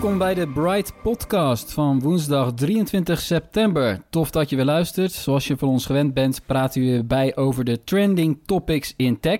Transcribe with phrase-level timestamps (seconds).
[0.00, 4.02] Welkom bij de Bright Podcast van woensdag 23 september.
[4.10, 5.12] Tof dat je weer luistert.
[5.12, 9.38] Zoals je van ons gewend bent, praten we bij over de trending topics in tech.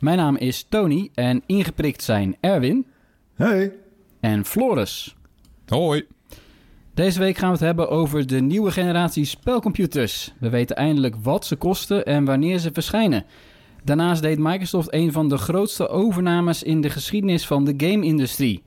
[0.00, 2.86] Mijn naam is Tony en ingeprikt zijn Erwin
[3.34, 3.72] Hey.
[4.20, 5.16] en Floris.
[5.66, 6.06] Hoi.
[6.94, 10.32] Deze week gaan we het hebben over de nieuwe generatie spelcomputers.
[10.40, 13.24] We weten eindelijk wat ze kosten en wanneer ze verschijnen.
[13.84, 18.62] Daarnaast deed Microsoft een van de grootste overnames in de geschiedenis van de game-industrie.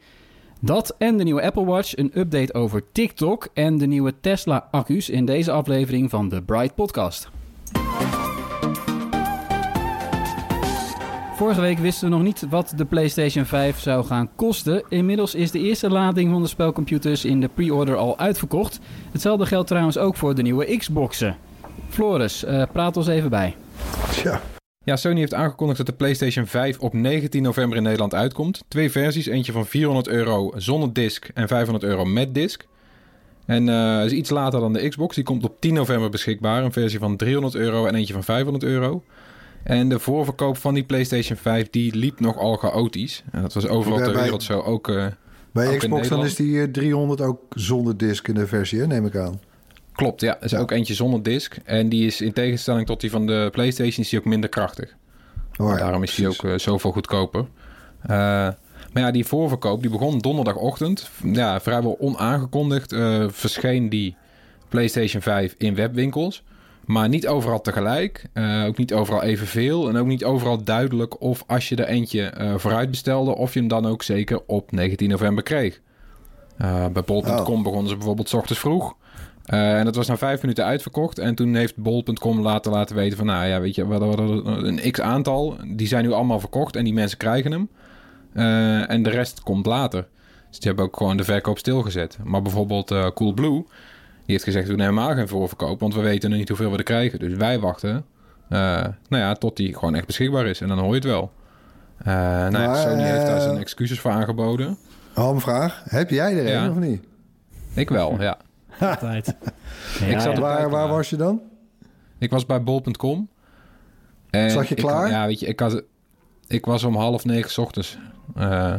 [0.66, 5.26] Dat en de nieuwe Apple Watch, een update over TikTok en de nieuwe Tesla-accu's in
[5.26, 7.30] deze aflevering van de Bright Podcast.
[11.36, 14.84] Vorige week wisten we nog niet wat de PlayStation 5 zou gaan kosten.
[14.90, 18.80] Inmiddels is de eerste lading van de spelcomputers in de pre-order al uitverkocht.
[19.12, 21.38] Hetzelfde geldt trouwens ook voor de nieuwe Xboxen.
[21.90, 23.56] Floris, eh, praat ons even bij.
[24.12, 24.42] Tja.
[24.86, 28.64] Ja, Sony heeft aangekondigd dat de PlayStation 5 op 19 november in Nederland uitkomt.
[28.68, 32.66] Twee versies, eentje van 400 euro zonder disc en 500 euro met disc.
[33.46, 35.16] En eh is iets later dan de Xbox.
[35.16, 36.64] Die komt op 10 november beschikbaar.
[36.64, 39.04] Een versie van 300 euro en eentje van 500 euro.
[39.64, 43.24] En de voorverkoop van die PlayStation 5 die liep nogal chaotisch.
[43.32, 44.60] En dat was overal ter wereld zo.
[44.60, 45.06] Ook, eh,
[45.52, 48.88] Bij Ook Xbox dan is die eh, 300 ook zonder disc in de versie, hè,
[48.88, 49.40] neem ik aan.
[49.96, 50.38] Klopt, ja.
[50.38, 51.56] Er is ook eentje zonder disc.
[51.64, 54.96] En die is in tegenstelling tot die van de PlayStation is die ook minder krachtig.
[55.58, 56.44] Oh, ja, Daarom is die precies.
[56.44, 57.46] ook eh, zoveel goedkoper.
[58.02, 58.10] Eh,
[58.94, 61.10] maar ja, die voorverkoop die begon donderdagochtend.
[61.24, 64.16] Ja, vrijwel onaangekondigd eh, verscheen die
[64.70, 66.44] PlayStation 5 in webwinkels.
[66.86, 68.26] Maar niet overal tegelijk.
[68.68, 69.90] ook niet overal evenveel.
[69.90, 73.36] En ook niet overal duidelijk of als je er eentje eh, vooruit bestelde...
[73.36, 75.80] of je hem dan ook zeker op 19 november kreeg.
[76.58, 77.64] Bij bol.com Oh.
[77.64, 78.96] begonnen ze bijvoorbeeld 's ochtends vroeg.
[79.44, 81.20] Eh, en dat was na vijf minuten uitverkocht.
[81.20, 83.26] En toen heeft bol.com later laten weten van...
[83.28, 85.56] nou ja, weet je, we hadden- een x-aantal.
[85.76, 87.70] Die zijn nu allemaal verkocht en die mensen krijgen hem.
[88.34, 90.08] Eh, en de rest komt later.
[90.50, 92.18] Dus die hebben ook gewoon de verkoop stilgezet.
[92.24, 93.52] Maar bijvoorbeeld eh Coolblue...
[93.54, 93.66] die
[94.26, 95.80] heeft gezegd, we doen helemaal geen voorverkoop...
[95.80, 97.20] want we weten nog niet hoeveel we er krijgen.
[97.20, 98.06] Dus wij wachten
[98.50, 100.62] nou ja, tot die gewoon echt beschikbaar is.
[100.62, 101.32] En dan hoor je het wel.
[102.04, 104.78] Nou, Maar, Sony heeft daar zijn excuses voor aangeboden.
[105.16, 105.82] Oh, een vraag.
[105.90, 106.64] Heb jij er Ja.
[106.64, 107.04] een of niet?
[107.74, 108.38] Ik wel, ja.
[108.80, 109.36] Altijd.
[110.08, 111.42] Ik zat waar waar maar- was je dan?
[112.20, 113.30] Ik was bij bol.com.
[114.30, 115.10] En Zat je ik- klaar?
[115.10, 115.84] ja, weet je, ik, had,
[116.48, 117.98] ik was om half negen 's ochtends.
[118.36, 118.74] Eh,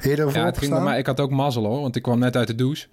[0.00, 2.36] Eerder voor ja, het ging mij, ik had ook mazzel hoor, want ik kwam net
[2.36, 2.86] uit de douche.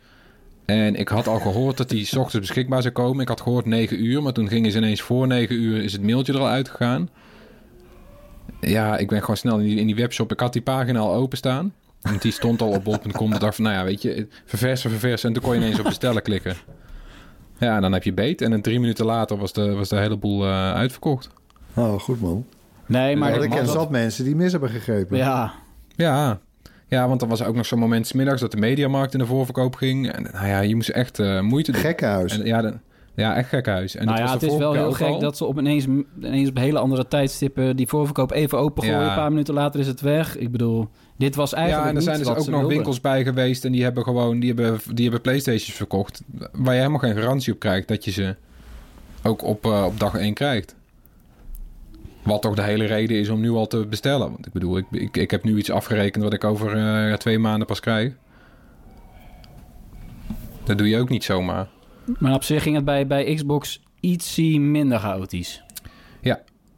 [0.65, 3.21] En ik had al gehoord dat die 's ochtends beschikbaar zou komen.
[3.21, 6.03] Ik had gehoord 9 uur, maar toen gingen ze ineens voor 9 uur is het
[6.03, 7.09] mailtje er al uitgegaan.
[8.61, 10.31] Ja, ik ben gewoon snel in die, in die webshop.
[10.31, 11.73] Ik had die pagina al openstaan.
[12.01, 13.33] Want die stond al op bol.com.
[13.33, 15.27] Ik dacht van, nou ja, weet je, verversen, verversen.
[15.27, 16.55] En toen kon je ineens op bestellen klikken.
[17.57, 18.41] Ja, en dan heb je beet.
[18.41, 21.29] En dan drie minuten later was de, was de hele boel eh, uitverkocht.
[21.75, 22.45] Oh, goed man.
[22.85, 23.43] Nee, maar...
[23.43, 25.17] Ik ken dat- zat mensen die mis hebben gegrepen.
[25.17, 25.53] Ja,
[25.95, 26.39] Ja.
[26.87, 29.25] ja, want er was ook nog zo'n moment 's middags dat de mediamarkt in de
[29.25, 30.11] voorverkoop ging.
[30.11, 31.81] En nou ja, je moest echt eh, moeite doen.
[31.81, 32.39] Gekkenhuis.
[32.39, 32.77] En, ja, de-
[33.15, 33.95] ja, echt gekhuis.
[33.95, 35.19] En nou dat ja, was het de is wel heel gek al.
[35.19, 35.85] dat ze op ineens,
[36.21, 38.99] ineens op hele andere tijdstippen die voorverkoop even opengooien.
[39.01, 39.09] Ja.
[39.09, 40.37] Een paar minuten later is het weg.
[40.37, 42.67] Ik bedoel, dit was eigenlijk Ja, en er zijn dus ook nog wilden.
[42.67, 46.21] winkels bij geweest en die hebben gewoon die hebben, die hebben Playstations verkocht.
[46.51, 48.35] Waar je helemaal geen garantie op krijgt dat je ze
[49.23, 50.75] ook op, eh, op dag 1 krijgt.
[52.23, 54.31] Wat toch de hele reden is om nu al te bestellen.
[54.31, 57.39] Want ik bedoel, ik, ik, ik heb nu iets afgerekend wat ik over eh, twee
[57.39, 58.13] maanden pas krijg.
[60.63, 61.67] Dat doe je ook niet zomaar.
[62.19, 65.63] Maar op zich ging het bij, bij Xbox ietsie minder chaotisch.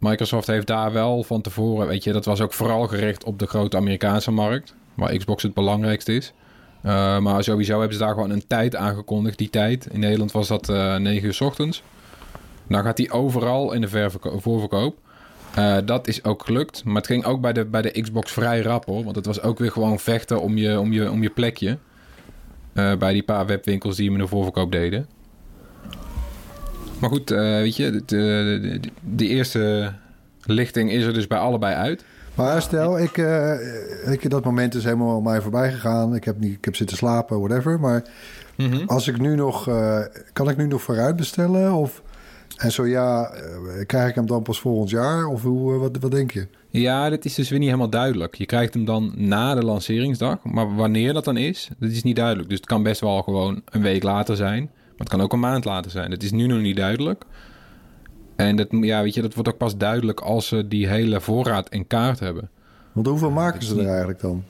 [0.02, 3.48] Microsoft heeft daar wel van tevoren, weet je, dat was ook vooral gericht op de
[3.48, 6.34] grote Amerikaanse markt, waar Xbox het belangrijkste is.
[6.86, 9.88] Uh, maar sowieso hebben ze daar gewoon een tijd aangekondigd, die tijd.
[9.92, 11.84] In Nederland was dat uh, 9 uur s ochtends.
[12.68, 14.98] Dan gaat die overal in de voorverkoop.
[15.58, 16.84] Uh, dat is ook gelukt.
[16.84, 19.04] Maar het ging ook bij de, bij de Xbox vrij rap hoor.
[19.04, 21.78] Want het was ook weer gewoon vechten om je, om je, om je plekje.
[22.74, 25.08] Bij die paar webwinkels die hem in de voorverkoop deden.
[27.02, 29.94] Maar goed, uh, weet je, de, de, de, de, eerste
[30.46, 32.04] lichting is er dus bij allebei uit.
[32.36, 36.16] Maar stel, ik, eh, ik, dat moment is helemaal aan mij voorbij gegaan.
[36.16, 37.80] Ik heb, niet, ik heb zitten slapen, whatever.
[37.80, 38.04] Maar
[38.56, 38.86] Mhm.
[38.86, 40.00] als ik nu nog, eh,
[40.34, 41.74] kan ik nu nog vooruit bestellen?
[41.74, 42.02] Of,
[42.58, 45.26] en zo ja, eh, krijg ik hem dan pas volgend jaar?
[45.26, 46.48] Of hoe, eh, wat, wat denk je?
[46.70, 48.36] Ja, dit is dus weer niet helemaal duidelijk.
[48.36, 50.44] Je krijgt hem dan na de lanceringsdag.
[50.44, 52.50] Maar wanneer dat dan is, dat is niet duidelijk.
[52.50, 54.70] Dus het kan best wel gewoon een week later zijn.
[55.02, 56.10] Het kan ook een maand later zijn.
[56.10, 57.24] Dat is nu nog niet duidelijk.
[58.36, 61.70] En dat, ja, weet je, dat wordt ook pas duidelijk als ze die hele voorraad
[61.70, 62.50] in kaart hebben.
[62.92, 64.44] Want hoeveel maken ze er eigenlijk dan?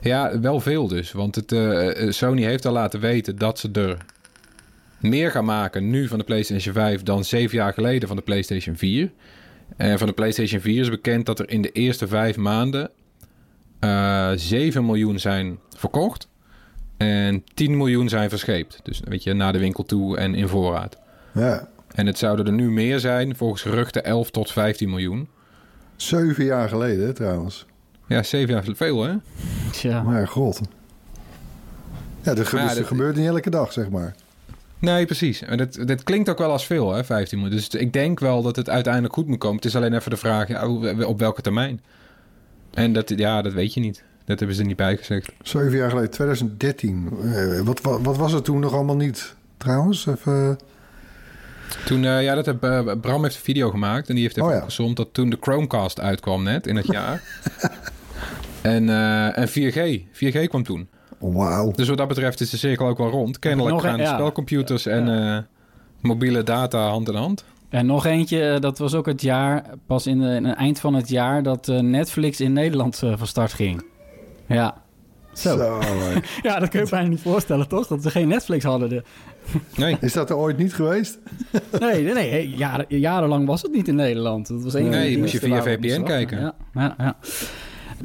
[0.00, 1.12] Ja, wel veel dus.
[1.12, 3.96] Want het, eh, eh, Sony heeft al laten weten dat ze er
[5.00, 8.76] meer gaan maken nu van de PlayStation 5 dan zeven jaar geleden van de PlayStation
[8.76, 9.12] 4.
[9.76, 12.90] En van de PlayStation 4 is bekend dat er in de eerste vijf maanden
[13.78, 16.28] eh 7 miljoen zijn verkocht.
[17.00, 18.80] En 10 miljoen zijn verscheept.
[18.82, 20.96] Dus weet je, naar de winkel toe en in voorraad.
[21.32, 25.28] Ja, En het zouden er nu meer zijn, volgens geruchten 11 tot 15 miljoen.
[25.96, 27.66] zeven jaar geleden hè, trouwens.
[28.06, 29.12] Ja, zeven jaar veel hè?
[29.72, 30.02] Tja.
[30.02, 30.60] Maar god.
[32.22, 34.14] Ja, dat, gebeurt, dat- dat gebeurt niet elke dag, zeg maar.
[34.78, 35.42] Nee, precies.
[35.42, 37.56] En dit, dit klinkt ook wel als veel, hè, 15 miljoen.
[37.56, 39.56] Dus ik denk wel dat het uiteindelijk goed moet komen.
[39.56, 41.80] Het is alleen even de vraag, ja, hoe- op welke termijn?
[42.74, 44.04] En dat, ja, dat weet je niet.
[44.24, 45.32] Dat hebben ze er niet bij gezegd.
[45.42, 47.08] Zeven jaar geleden, 2013.
[47.22, 49.34] Eh, wat, wat, wat was het toen nog allemaal niet?
[49.56, 50.58] Trouwens, even...
[51.84, 54.48] Toen, eh, ja, dat heb, eh, Bram heeft een video gemaakt en die heeft even
[54.48, 54.60] Oh ja.
[54.60, 57.22] opgezomd dat toen de Chromecast uitkwam net in het jaar.
[58.62, 60.02] en, eh, en 4G.
[60.12, 60.88] 4G kwam toen.
[61.18, 61.70] Wauw.
[61.70, 63.38] Dus wat dat betreft is de cirkel ook wel rond.
[63.38, 64.12] Kennelijk Nog een- gaan ja.
[64.14, 65.38] spelcomputers en eh,
[66.00, 67.44] mobiele data hand in hand.
[67.68, 70.80] En nog eentje, eh, dat was ook het jaar, pas in, de, in het eind
[70.80, 73.84] van het jaar, dat eh, Netflix in Nederland eh, van start ging.
[74.54, 74.82] Ja.
[75.32, 75.78] Zo.
[76.42, 77.86] Ja, dat kun je bijna niet voorstellen, toch?
[77.86, 78.88] Dat ze geen Netflix hadden.
[78.88, 79.02] De-
[79.76, 81.18] Nee, Is dat er ooit niet geweest?
[81.80, 82.48] Nee, nee, nee.
[82.48, 84.48] jaren, jarenlang was het niet in Nederland.
[84.48, 86.40] Dat was de Nee, moest je via VPN kijken.
[86.40, 87.16] Ja, ja, ja.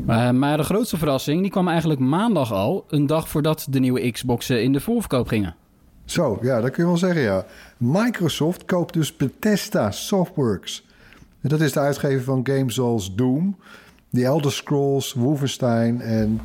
[0.05, 2.85] Maar, maar de grootste verrassing, die kwam eigenlijk maandag al.
[2.89, 5.55] Een dag voordat de nieuwe Xboxen in de voorverkoop gingen.
[6.05, 7.45] Zo, ja, dat kun je wel zeggen, ja.
[7.77, 10.85] Microsoft koopt dus Bethesda Softworks.
[11.41, 13.57] En dat is de uitgever van games zoals Doom,
[14.15, 16.41] The Elder Scrolls, Wolfenstein en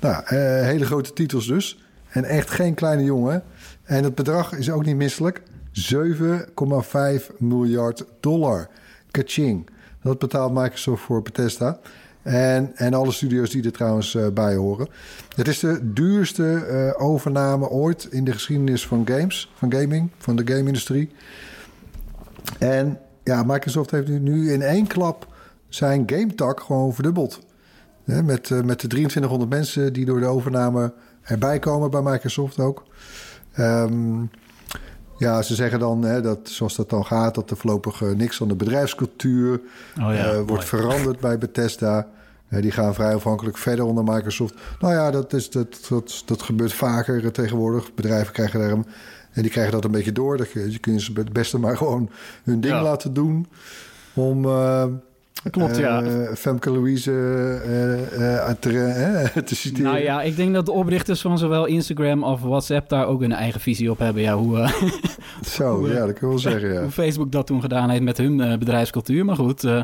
[0.00, 1.84] nou, eh, hele grote titels dus.
[2.08, 3.42] En echt geen kleine jongen.
[3.82, 5.42] En het bedrag is ook niet misselijk.
[5.72, 8.68] 7,5 miljard dollar.
[9.10, 9.68] Kaching.
[10.02, 11.78] Dat betaalt Microsoft voor Bethesda.
[12.22, 14.88] En, en alle studio's die er trouwens eh, bij horen.
[15.36, 20.36] Het is de duurste eh, overname ooit in de geschiedenis van games, van gaming, van
[20.36, 21.10] de game-industrie.
[22.58, 25.31] En ja, Microsoft heeft nu, nu in één klap
[25.74, 27.40] zijn game-tak gewoon verdubbeld.
[28.04, 30.92] Met, eh, met de 2300 mensen die door de overname
[31.22, 32.82] erbij komen bij Microsoft ook.
[33.52, 34.24] Ehm,
[35.22, 38.36] ja, ze zeggen dan, hè, dat, zoals dat dan gaat, dat er voorlopig eh, niks
[38.36, 39.60] van de bedrijfscultuur
[40.00, 42.08] Oh eh, wordt veranderd bij Bethesda.
[42.48, 44.54] Eh, die gaan vrij afhankelijk verder onder Microsoft.
[44.80, 47.94] Nou ja, dat, is, dat, dat, dat gebeurt vaker tegenwoordig.
[47.94, 48.86] Bedrijven krijgen daar een,
[49.32, 50.36] en die krijgen dat een beetje door.
[50.36, 52.10] Dat je, je kunt ze het beste maar gewoon
[52.44, 52.82] hun ding Ja.
[52.82, 53.46] laten doen.
[54.14, 54.42] Om
[55.50, 56.02] Klopt, ja.
[56.02, 57.10] eh, Femke Louise
[57.64, 59.92] eh, eh, te, te citeren.
[59.92, 63.32] Nou ja, ik denk dat de oprichters van zowel Instagram of WhatsApp daar ook een
[63.32, 64.22] eigen visie op hebben.
[64.22, 64.82] Ja, hoe, eh,
[65.54, 66.72] Zo, hoe, ja, dat kun je wel zeggen.
[66.72, 66.80] Ja.
[66.80, 69.24] hoe Facebook dat toen gedaan heeft met hun eh, bedrijfscultuur.
[69.24, 69.82] Maar goed, eh,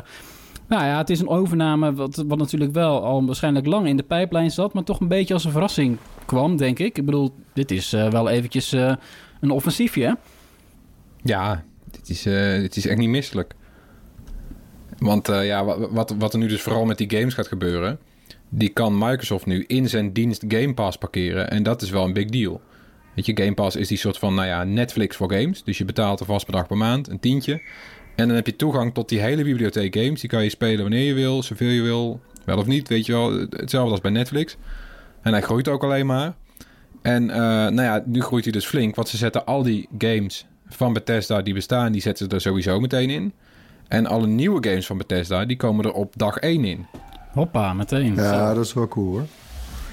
[0.67, 4.03] nou ja, het is een overname wat, wat natuurlijk wel al waarschijnlijk lang in de
[4.03, 6.97] pijplijn zat, maar toch een beetje als een verrassing kwam, denk ik.
[6.97, 8.93] Ik bedoel, dit is eh, wel eventjes eh,
[9.41, 10.13] een offensiefje, hè?
[11.23, 12.23] Ja, dit is,
[12.61, 13.55] dit is echt niet misselijk.
[14.99, 17.99] Want eh, ja, wa- wat, wat er nu dus vooral met die games gaat gebeuren...
[18.49, 21.49] die kan Microsoft nu in zijn dienst Game Pass parkeren.
[21.49, 22.61] En dat is wel een big deal.
[23.15, 25.63] Weet je, Game Pass is die soort van, nou ja, Netflix voor games.
[25.63, 27.61] Dus je betaalt een vast bedrag per maand, een tientje.
[28.15, 30.19] En dan heb je toegang tot die hele bibliotheek games.
[30.21, 32.19] Die kan je spelen wanneer je wil, zoveel je wil.
[32.45, 33.31] Wel of niet, weet je wel.
[33.49, 34.57] Hetzelfde als bij Netflix.
[35.21, 36.33] En hij groeit ook alleen maar.
[37.01, 38.95] En eh, nou ja, nu groeit hij dus flink.
[38.95, 42.79] Want ze zetten al die games van Bethesda die bestaan, die zetten ze er sowieso
[42.79, 43.33] meteen in.
[43.89, 46.85] En alle nieuwe games van Bethesda, die komen er op dag 1 in.
[47.31, 48.15] Hoppa, meteen.
[48.15, 48.53] ja, Zo.
[48.55, 49.23] dat is wel cool hoor.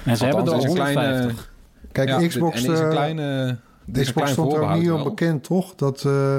[0.05, 1.51] en ze hebben er al Althans, dit is een 150.
[1.91, 3.57] Kijk, Ja, Xbox, En is een eh, kleine...
[3.85, 5.75] dit is een Xbox klein stond er ook niet onbekend, toch?
[5.75, 6.35] Dat, eh,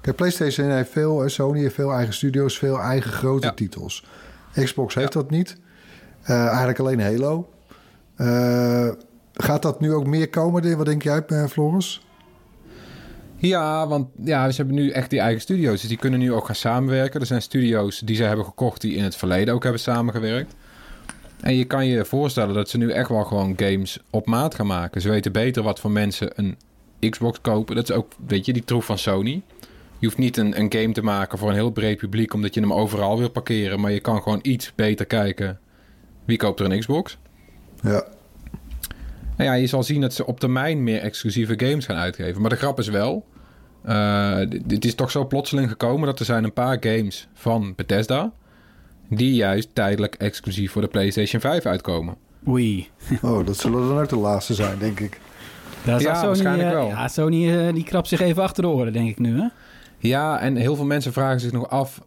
[0.00, 3.52] kijk, PlayStation heeft veel, eh, Sony heeft veel eigen studio's, veel eigen grote Ja.
[3.52, 4.04] titels.
[4.52, 5.56] Xbox heeft dat niet.
[6.22, 7.48] Eh, eigenlijk alleen Halo.
[8.16, 8.88] Eh,
[9.32, 10.76] gaat dat nu ook meer komen?
[10.76, 12.06] Wat denk jij, Floris?
[13.40, 15.80] Ja, want ja, ze hebben nu echt die eigen studio's.
[15.80, 17.20] Dus die kunnen nu ook gaan samenwerken.
[17.20, 20.54] Er zijn studio's die ze hebben gekocht die in het verleden ook hebben samengewerkt.
[21.40, 24.66] En je kan je voorstellen dat ze nu echt wel gewoon games op maat gaan
[24.66, 25.00] maken.
[25.00, 26.56] Ze weten beter wat voor mensen een
[27.10, 27.74] Xbox kopen.
[27.76, 29.42] Dat is ook, weet je, die troef van Sony.
[29.98, 32.34] Je hoeft niet een, een game te maken voor een heel breed publiek...
[32.34, 33.80] omdat je hem overal wil parkeren.
[33.80, 35.58] Maar je kan gewoon iets beter kijken.
[36.24, 37.18] Wie koopt er een Xbox?
[37.82, 38.04] Ja.
[39.38, 42.40] Nou ja, je zal zien dat ze op termijn meer exclusieve games gaan uitgeven.
[42.40, 43.24] Maar de grap is wel...
[43.84, 46.06] eh, dit- dit is toch zo plotseling gekomen...
[46.06, 48.32] dat er zijn een paar games van Bethesda...
[49.10, 52.14] die juist tijdelijk exclusief voor de PlayStation 5 uitkomen.
[52.48, 52.88] Oei.
[53.22, 55.20] Oh, dat zullen dan ook de laatste zijn, denk ik.
[55.84, 56.88] Daar Ja, Sony, waarschijnlijk eh, wel.
[56.88, 59.46] Ja, Sony eh, die krabt zich even achter de oren, denk ik nu, hè?
[59.98, 62.00] Ja, en heel veel mensen vragen zich nog af...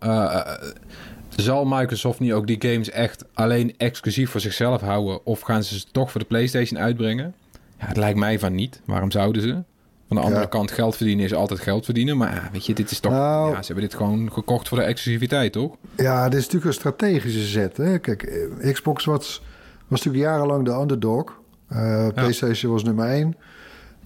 [1.35, 5.25] zal Microsoft nu ook die games echt alleen exclusief voor zichzelf houden...
[5.25, 7.33] of gaan ze ze toch voor de PlayStation uitbrengen?
[7.79, 8.81] Ja, het lijkt mij van niet.
[8.85, 9.63] Waarom zouden ze?
[10.07, 10.47] Van de andere Ja.
[10.47, 12.17] kant, geld verdienen is altijd geld verdienen.
[12.17, 13.11] Maar weet je, dit is toch...
[13.11, 15.75] Nou- ja, ze hebben dit gewoon gekocht voor de exclusiviteit, toch?
[15.95, 17.77] Ja, dit is natuurlijk een strategische zet.
[17.77, 17.99] Hè?
[17.99, 19.41] Kijk, eh, Xbox was,
[19.87, 21.39] was natuurlijk jarenlang de underdog.
[21.67, 23.35] Eh, PlayStation was nummer één.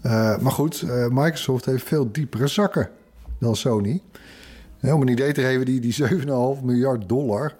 [0.01, 2.89] Eh, maar goed, Microsoft heeft veel diepere zakken
[3.39, 4.01] dan Sony.
[4.93, 7.55] Om een idee te geven, die, die 7,5 miljard dollar...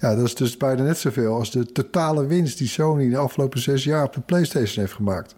[0.00, 3.60] Ja, dat is dus bijna net zoveel als de totale winst die Sony de afgelopen
[3.60, 5.34] zes jaar op de PlayStation heeft gemaakt.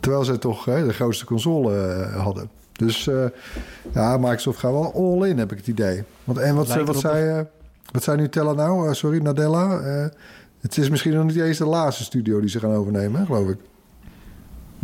[0.00, 2.50] Terwijl zij toch hè, de grootste console eh, hadden.
[2.72, 3.24] Dus eh,
[3.92, 6.02] ja, Microsoft gaat wel all in, heb ik het idee.
[6.24, 7.44] Want, en wat, Lijkt wat, zei, eh,
[7.92, 8.94] wat zei Nutella nou?
[8.94, 9.80] Sorry, Nadella.
[10.60, 13.48] Het is misschien nog niet eens de laatste studio die ze gaan overnemen, hè, geloof
[13.48, 13.58] ik.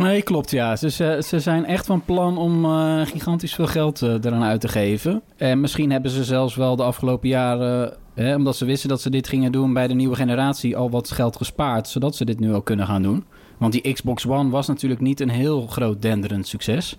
[0.01, 0.77] Nee, klopt, ja.
[0.77, 4.61] Ze, ze, ze zijn echt van plan om eh, gigantisch veel geld eh, eraan uit
[4.61, 5.23] te geven.
[5.37, 7.97] En misschien hebben ze zelfs wel de afgelopen jaren...
[8.15, 10.77] Hè, omdat ze wisten dat ze dit gingen doen bij de nieuwe generatie...
[10.77, 13.25] al wat geld gespaard, zodat ze dit nu ook kunnen gaan doen.
[13.59, 16.99] Want die Xbox One was natuurlijk niet een heel groot denderend succes.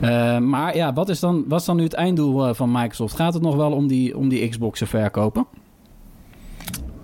[0.00, 3.16] Eh, maar ja, wat is, dan, wat is dan nu het einddoel van Microsoft?
[3.16, 5.46] Gaat het nog wel om die, om die Xbox te verkopen?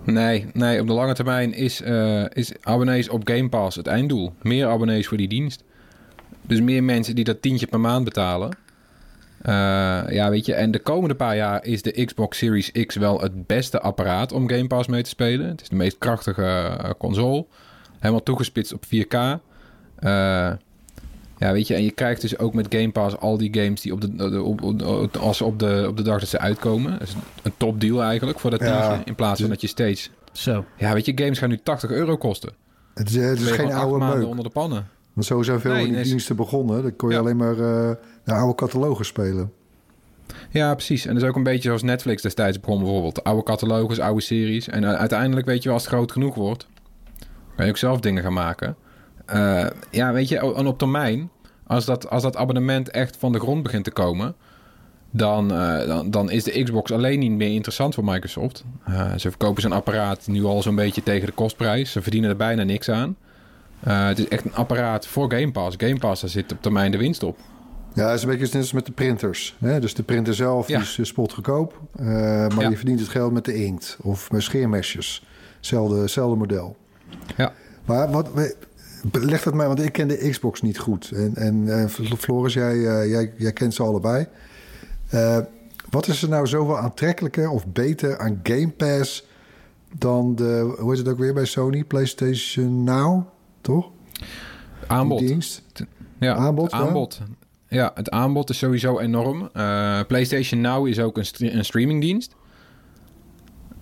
[0.03, 4.33] Nee, nee, op de lange termijn is, eh, is abonnees op Game Pass het einddoel.
[4.41, 5.63] Meer abonnees voor die dienst.
[6.41, 8.57] Dus meer mensen die dat tientje per maand betalen.
[9.41, 9.53] Eh,
[10.09, 13.47] ja, weet je, en de komende paar jaar is de Xbox Series X wel het
[13.47, 15.47] beste apparaat om Game Pass mee te spelen.
[15.47, 17.45] Het is de meest krachtige eh, console.
[17.99, 19.39] Helemaal toegespitst op 4K.
[19.95, 20.51] Eh,
[21.41, 23.91] ja, weet je, en je krijgt dus ook met Game Pass al die games die
[23.93, 26.91] op de, de- op, op- als op de, op de dag dat ze uitkomen.
[26.91, 28.87] Dat is een topdeal eigenlijk voor dat Ja.
[28.87, 29.05] tientje.
[29.05, 30.65] In plaats van dat je steeds Zo.
[30.77, 32.51] ja, weet je, games gaan nu 80 euro kosten.
[32.93, 34.27] Het is, het geen oude maanden meuk.
[34.27, 34.87] onder de pannen.
[35.13, 36.81] Want zo zijn veel Nee, van die nee, diensten begonnen.
[36.81, 37.21] Dan kon je Ja.
[37.21, 37.91] alleen maar eh,
[38.23, 39.51] de oude catalogus spelen.
[40.49, 41.05] Ja, precies.
[41.05, 43.23] En dat is ook een beetje zoals Netflix destijds begon bijvoorbeeld.
[43.23, 44.67] Oude catalogus, oude series.
[44.67, 46.67] En uiteindelijk, weet je wel, als het groot genoeg wordt...
[47.55, 48.75] kan je ook zelf dingen gaan maken.
[49.31, 51.29] Eh, ja, weet je, en op termijn...
[51.67, 54.35] Als dat, als dat abonnement echt van de grond begint te komen...
[55.13, 58.63] Dan, eh, dan, dan is de Xbox alleen niet meer interessant voor Microsoft.
[58.85, 61.91] Eh, ze verkopen zijn apparaat nu al zo'n beetje tegen de kostprijs.
[61.91, 63.15] Ze verdienen er bijna niks aan.
[63.79, 65.75] Het is echt een apparaat voor Game Pass.
[65.79, 67.37] Game Pass, daar zit op termijn de winst op.
[67.93, 69.55] Ja, is een beetje net als met de printers.
[69.59, 69.79] Hè?
[69.79, 70.79] Dus de printer zelf Ja.
[70.79, 71.79] is spotgoedkoop.
[71.95, 72.69] Eh maar Ja.
[72.69, 73.97] je verdient het geld met de inkt.
[74.01, 75.25] Of met scheermesjes.
[75.59, 76.75] Zelfde, zelfde model.
[77.37, 77.53] Ja.
[77.85, 78.29] Maar wat,
[79.11, 81.11] leg dat mij, want ik ken de Xbox niet goed.
[81.11, 84.27] En, en eh, Floris, jij, eh, jij, jij kent ze allebei.
[85.09, 85.37] Eh,
[85.89, 89.27] wat is er nou zoveel aantrekkelijker of beter aan Game Pass
[89.97, 91.83] dan de, hoe is het ook weer bij Sony?
[91.83, 93.23] PlayStation Now,
[93.61, 93.89] toch?
[94.87, 95.19] Aanbod.
[95.19, 95.61] Die dienst.
[96.19, 96.77] Ja, Aanbod, ja?
[96.77, 97.21] aanbod.
[97.67, 99.49] Ja, het aanbod is sowieso enorm.
[100.07, 101.25] PlayStation Now is ook een,
[101.57, 102.35] een streamingdienst.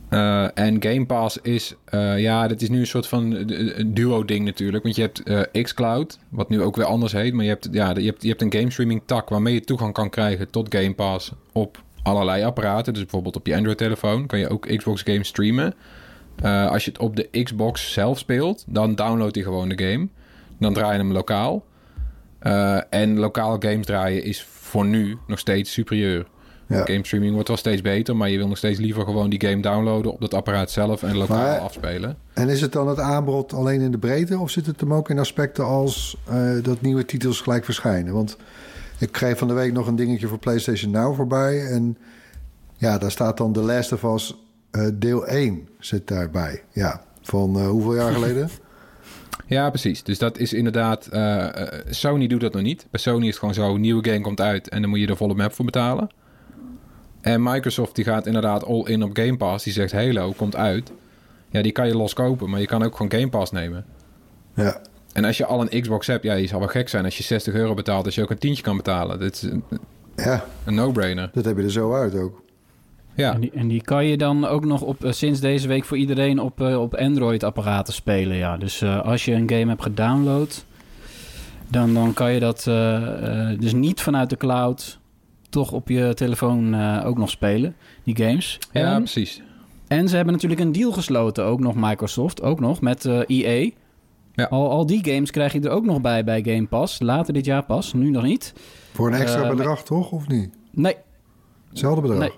[0.10, 4.46] Eh, en Game Pass is, eh, ja, dat is nu een soort van eh, duo-ding
[4.46, 4.84] natuurlijk.
[4.84, 7.34] Want je hebt eh, xCloud, wat nu ook weer anders heet.
[7.34, 9.94] Maar je hebt, ja, je hebt, je hebt een game streaming tak waarmee je toegang
[9.94, 12.94] kan krijgen tot Game Pass op allerlei apparaten.
[12.94, 15.74] Dus bijvoorbeeld op je Android-telefoon kan je ook Xbox games streamen.
[16.42, 20.08] Als je het op de Xbox zelf speelt, dan download je gewoon de game.
[20.60, 21.66] Dan draai je hem lokaal.
[22.90, 26.26] En lokaal games draaien is voor nu nog steeds superieur.
[26.78, 26.86] Ja.
[26.86, 29.62] Game streaming wordt wel steeds beter, maar je wil nog steeds liever gewoon die game
[29.62, 32.18] downloaden op dat apparaat zelf en lokaal Maar- afspelen.
[32.34, 35.10] En is het dan het aanbod alleen in de breedte of zit het hem ook
[35.10, 38.14] in aspecten als eh, dat nieuwe titels gelijk verschijnen?
[38.14, 38.38] Want
[38.98, 41.66] ik kreeg van de week nog een dingetje voor PlayStation Now voorbij.
[41.66, 41.98] En
[42.78, 44.36] ja, daar staat dan The Last of Us
[44.72, 46.64] eh, deel 1 zit daarbij.
[46.72, 48.50] Ja, van eh, hoeveel jaar geleden?
[49.48, 50.04] Ja, precies.
[50.04, 51.10] Dus dat is inderdaad.
[51.90, 52.88] Sony doet dat nog niet.
[52.92, 55.08] Bij Sony is het gewoon zo: een nieuwe game komt uit en dan moet je
[55.08, 56.10] er volle map voor betalen.
[57.22, 59.64] En Microsoft die gaat inderdaad all in op Game Pass.
[59.64, 60.92] Die zegt Halo komt uit.
[61.50, 63.86] Ja, die kan je los kopen, maar je kan ook gewoon Game Pass nemen.
[64.54, 64.82] Ja,
[65.14, 67.24] En als je al een Xbox hebt, ja, je zal wel gek zijn als je
[67.24, 69.20] 60 euro betaalt, als je ook een tientje kan betalen.
[69.20, 69.64] Dit is een,
[70.16, 71.30] ja een no-brainer.
[71.34, 72.42] dat heb je er zo uit ook.
[73.14, 75.86] Ja, En, die, en die kan je dan ook nog op, eh, sinds deze week
[75.86, 78.38] voor iedereen op, eh, op Android-apparaten spelen.
[78.38, 78.58] Ja.
[78.58, 80.64] Dus eh, als je een game hebt gedownload,
[81.68, 82.64] dan, dan kan je dat
[83.60, 84.99] dus niet vanuit de cloud
[85.50, 88.58] toch op je telefoon eh, ook nog spelen, die games.
[88.72, 89.42] Ja, En, precies.
[89.88, 93.70] en ze hebben natuurlijk een deal gesloten, ook nog Microsoft, ook nog met eh EA.
[94.34, 94.46] Ja.
[94.46, 97.00] Al, al die games krijg je er ook nog bij bij Game Pass.
[97.00, 98.54] Later dit jaar pas, nu nog niet.
[98.94, 100.12] Voor een extra Eh, bedrag, toch?
[100.12, 100.50] Of niet?
[100.72, 100.96] Nee,
[101.70, 102.20] Hetzelfde bedrag.
[102.20, 102.32] Nee.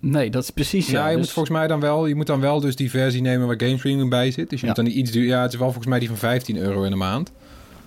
[0.00, 1.06] nee, dat is precies Ja, ja.
[1.08, 3.46] je dus- moet volgens mij dan wel, je moet dan wel dus die versie nemen
[3.46, 4.50] waar game streaming bij zit.
[4.50, 4.72] Dus je Ja.
[4.72, 5.26] moet dan niet iets duur.
[5.26, 7.32] Ja, het is wel volgens mij die van 15 euro in de maand.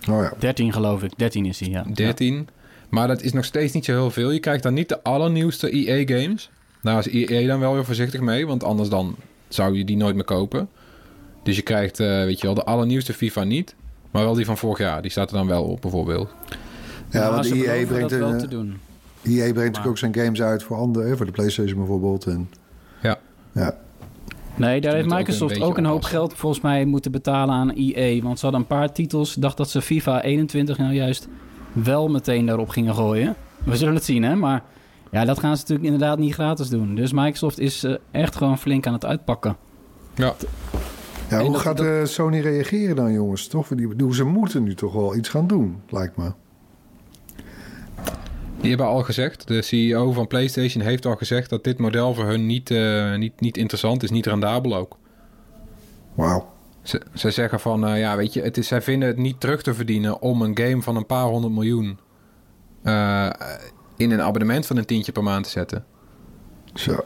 [0.09, 0.33] Oh ja.
[0.39, 1.85] 13 geloof ik, 13 is die, ja.
[1.93, 2.47] 13.
[2.91, 4.31] Maar dat is nog steeds niet zo heel veel.
[4.31, 6.49] Je krijgt dan niet de allernieuwste EA-games.
[6.81, 9.15] Daar is EA dan wel weer voorzichtig mee, want anders dan
[9.47, 10.69] zou je die nooit meer kopen.
[11.43, 13.75] Dus je krijgt, eh, weet je wel, de allernieuwste FIFA niet.
[14.11, 15.01] Maar wel die van vorig jaar.
[15.01, 16.29] Die staat er dan wel op, bijvoorbeeld.
[17.09, 18.67] Ja, want ze EA beloven brengt, een, te doen.
[19.23, 22.25] EA brengt natuurlijk Maar- ook zijn games uit voor anderen, hè, voor de PlayStation bijvoorbeeld.
[22.25, 22.49] En,
[23.01, 23.19] Ja.
[23.51, 23.77] ja.
[24.55, 27.55] Nee, daar heeft moeten ook Microsoft een ook, een hoop geld volgens mij moeten betalen
[27.55, 28.21] aan EA.
[28.21, 29.35] Want ze hadden een paar titels.
[29.35, 31.27] Ik dacht dat ze FIFA 21 nou juist
[31.73, 33.35] wel meteen daarop gingen gooien.
[33.63, 34.35] We zullen het zien, hè.
[34.35, 34.63] Maar
[35.11, 36.95] ja, dat gaan ze natuurlijk inderdaad niet gratis doen.
[36.95, 39.57] Dus Microsoft is eh, echt gewoon flink aan het uitpakken.
[40.15, 40.33] Ja.
[41.29, 43.47] Ja, En hoe dat- gaat dat- eh, Sony reageren dan, jongens?
[43.47, 43.67] Toch?
[43.67, 46.31] Die, bedoel, ze moeten nu toch wel iets gaan doen, lijkt me.
[48.59, 52.25] Die hebben al gezegd, de CEO van PlayStation heeft al gezegd dat dit model voor
[52.25, 54.97] hun niet, eh, niet, niet interessant is, niet rendabel ook.
[56.13, 56.50] Wauw.
[56.81, 59.61] Ze, ze zeggen van, eh, ja, weet je, het is, zij vinden het niet terug
[59.61, 61.99] te verdienen om een game van een paar honderd miljoen
[62.83, 63.29] eh,
[63.97, 65.85] in een abonnement van een tientje per maand te zetten.
[66.73, 67.05] Zo.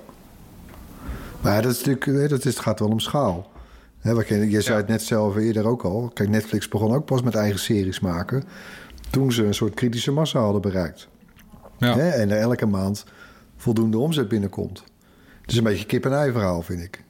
[1.41, 3.51] Maar dat, is natuurlijk, eh, dat is, het gaat wel om schaal.
[4.01, 6.11] Je, je zei het net zelf eerder ook al.
[6.13, 8.43] Kijk, Netflix begon ook pas met eigen series maken...
[9.09, 11.07] toen ze een soort kritische massa hadden bereikt.
[11.77, 13.05] Ja, en er elke maand
[13.55, 14.83] voldoende omzet binnenkomt.
[15.41, 17.04] Het is een beetje kip-en-ei verhaal, vind ik.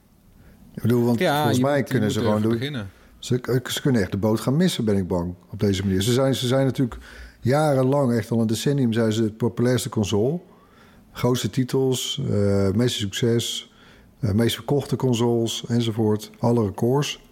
[0.76, 2.52] Ik bedoel, want ja volgens mij moet- kunnen ze gewoon doen...
[2.52, 2.90] beginnen.
[3.20, 6.02] Ze, ze kunnen echt de boot gaan missen, ben ik bang, op deze manier.
[6.02, 6.98] Ze zijn, ze zijn natuurlijk
[7.40, 8.94] jarenlang, echt al een decennium...
[8.94, 10.40] zijn ze het populairste console.
[11.12, 13.74] Grootste titels, eh meeste succes...
[14.20, 16.32] eh, meest verkochte consoles enzovoort.
[16.40, 17.24] Alle records.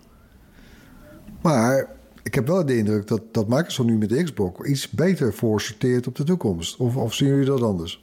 [1.42, 1.88] Maar
[2.24, 4.68] ik heb wel de indruk dat, dat Microsoft nu met de Xbox...
[4.68, 6.78] iets beter voor sorteert op de toekomst.
[6.78, 8.03] Of, of zien jullie dat anders?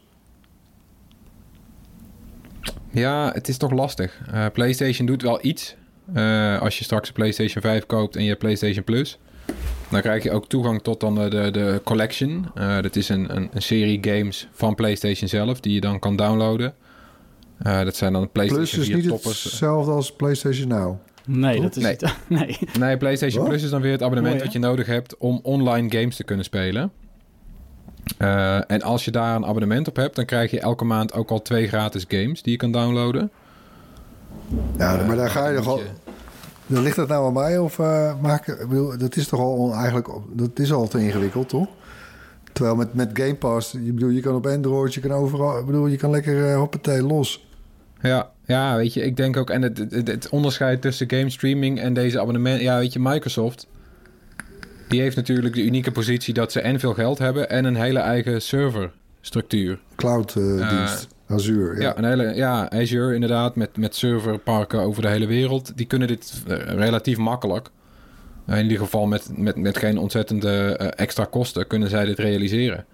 [2.90, 4.20] Ja, het is toch lastig.
[4.32, 5.76] Eh, PlayStation doet wel iets.
[6.14, 9.18] Eh, als je straks een PlayStation 5 koopt en je hebt PlayStation Plus...
[9.90, 12.46] dan krijg je ook toegang tot dan de, de, de Collection.
[12.54, 15.60] Eh, dat is een, een, een serie games van PlayStation zelf...
[15.60, 16.74] die je dan kan downloaden.
[17.58, 19.44] Eh, dat zijn dan PlayStation Plus is 4 niet toppers.
[19.44, 20.96] hetzelfde als PlayStation Now.
[21.26, 21.96] Nee, dat is Nee.
[22.00, 22.14] niet...
[22.38, 22.58] Nee.
[22.78, 23.44] Nee, PlayStation?
[23.44, 26.24] Plus is dan weer het abonnement Mooi, wat je nodig hebt om online games te
[26.24, 26.92] kunnen spelen.
[28.18, 31.30] Eh, en als je daar een abonnement op hebt, dan krijg je elke maand ook
[31.30, 33.30] al twee gratis games die je kan downloaden.
[34.78, 35.82] Ja, maar daar ga je dan toch al...
[36.66, 37.78] Dan ligt dat nou aan mij of?
[37.78, 41.68] Ik bedoel, dat is toch al eigenlijk dat is al te ingewikkeld, toch?
[42.52, 45.66] Terwijl met, met Game Pass, je bedoel, je kan op Android, je kan overal, ik
[45.66, 47.48] bedoel, je kan lekker uh, hoppatee los.
[48.00, 51.80] Ja, ja, weet je, ik denk ook, en het, het, het onderscheid tussen game streaming
[51.80, 53.66] en deze abonnement, ja, weet je, Microsoft,
[54.90, 57.98] die heeft natuurlijk de unieke positie dat ze en veel geld hebben en een hele
[57.98, 59.78] eigen serverstructuur.
[59.96, 61.74] Cloud uh, dienst, Azure.
[61.74, 61.82] Ja.
[61.82, 65.76] Ja, een hele, ja, Azure inderdaad, met, met serverparken over de hele wereld.
[65.76, 67.68] Die kunnen dit uh, relatief makkelijk.
[68.46, 72.84] In ieder geval met, met, met geen ontzettende extra kosten kunnen zij dit realiseren.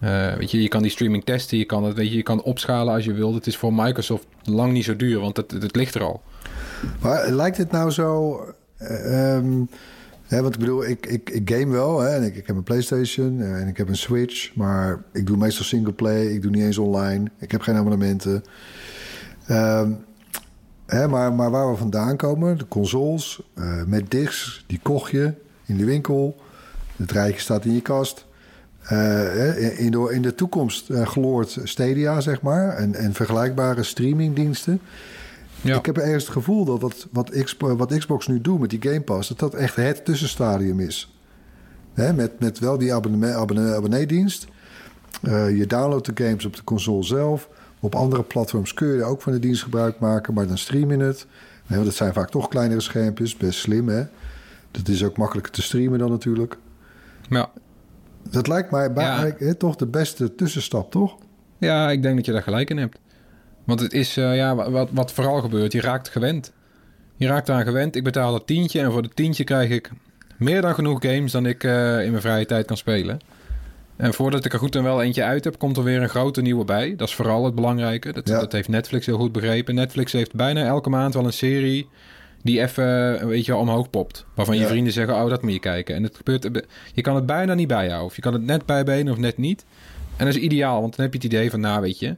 [0.00, 2.42] Uh, weet je, je kan die streaming testen, je kan het, weet je, je kan
[2.42, 3.34] opschalen als je wilt.
[3.34, 6.22] Het is voor Microsoft lang niet zo duur, want het, het ligt er al.
[7.00, 8.40] Maar lijkt het nou zo...
[8.80, 9.68] Um,
[10.26, 12.00] hè, want ik bedoel, ik, ik, ik game wel.
[12.00, 14.54] Hè, en ik, ik heb een PlayStation en ik heb een Switch.
[14.54, 16.26] Maar ik doe meestal singleplay.
[16.26, 17.30] Ik doe niet eens online.
[17.38, 18.44] Ik heb geen abonnementen.
[19.50, 19.98] Um,
[20.86, 25.32] hè, maar, maar waar we vandaan komen, de consoles uh, met discs, die kocht je
[25.64, 26.36] in de winkel.
[26.96, 28.26] Het rijtje staat in je kast.
[28.92, 32.68] Uh, in, de, in de toekomst uh, Stadia, zeg maar.
[32.68, 34.80] En, en vergelijkbare streamingdiensten.
[35.60, 35.76] Ja.
[35.76, 38.82] Ik heb ergens het gevoel dat wat, wat, Xbox, wat Xbox nu doet met die
[38.82, 39.28] Game Pass...
[39.28, 41.18] dat dat echt het tussenstadium is.
[41.94, 44.46] Hè, met, met wel die abonnee, abonnee, abonneedienst.
[45.22, 47.48] Uh, je downloadt de games op de console zelf.
[47.80, 50.34] Op andere platforms kun je ook van de dienst gebruik maken...
[50.34, 51.26] maar dan stream je het.
[51.66, 53.36] Nee, dat zijn vaak toch kleinere schermpjes.
[53.36, 54.04] Best slim, hè?
[54.70, 56.56] Dat is ook makkelijker te streamen dan natuurlijk.
[57.28, 57.50] Ja.
[58.30, 59.54] Dat lijkt mij ja.
[59.58, 61.16] toch de beste tussenstap, toch?
[61.58, 62.98] Ja, ik denk dat je daar gelijk in hebt.
[63.66, 66.52] Want het is, uh, ja, wat, wat vooral gebeurt, je raakt gewend.
[67.16, 67.96] Je raakt eraan gewend.
[67.96, 69.90] Ik betaal dat tientje en voor dat tientje krijg ik
[70.36, 73.18] meer dan genoeg games dan ik uh, in mijn vrije tijd kan spelen.
[73.96, 76.42] En voordat ik er goed en wel eentje uit heb, komt er weer een grote
[76.42, 76.96] nieuwe bij.
[76.96, 78.12] Dat is vooral het belangrijke.
[78.12, 78.40] Dat, ja.
[78.40, 79.74] dat heeft Netflix heel goed begrepen.
[79.74, 81.88] Netflix heeft bijna elke maand wel een serie
[82.42, 84.26] die even, weet je, omhoog popt.
[84.34, 84.62] Waarvan ja.
[84.62, 85.94] je vrienden zeggen, oh, dat moet je kijken.
[85.94, 86.50] En het gebeurt,
[86.92, 88.06] je kan het bijna niet bijhouden.
[88.06, 89.64] Of je kan het net bijbenen of net niet.
[90.16, 92.16] En dat is ideaal, want dan heb je het idee van, nou weet je,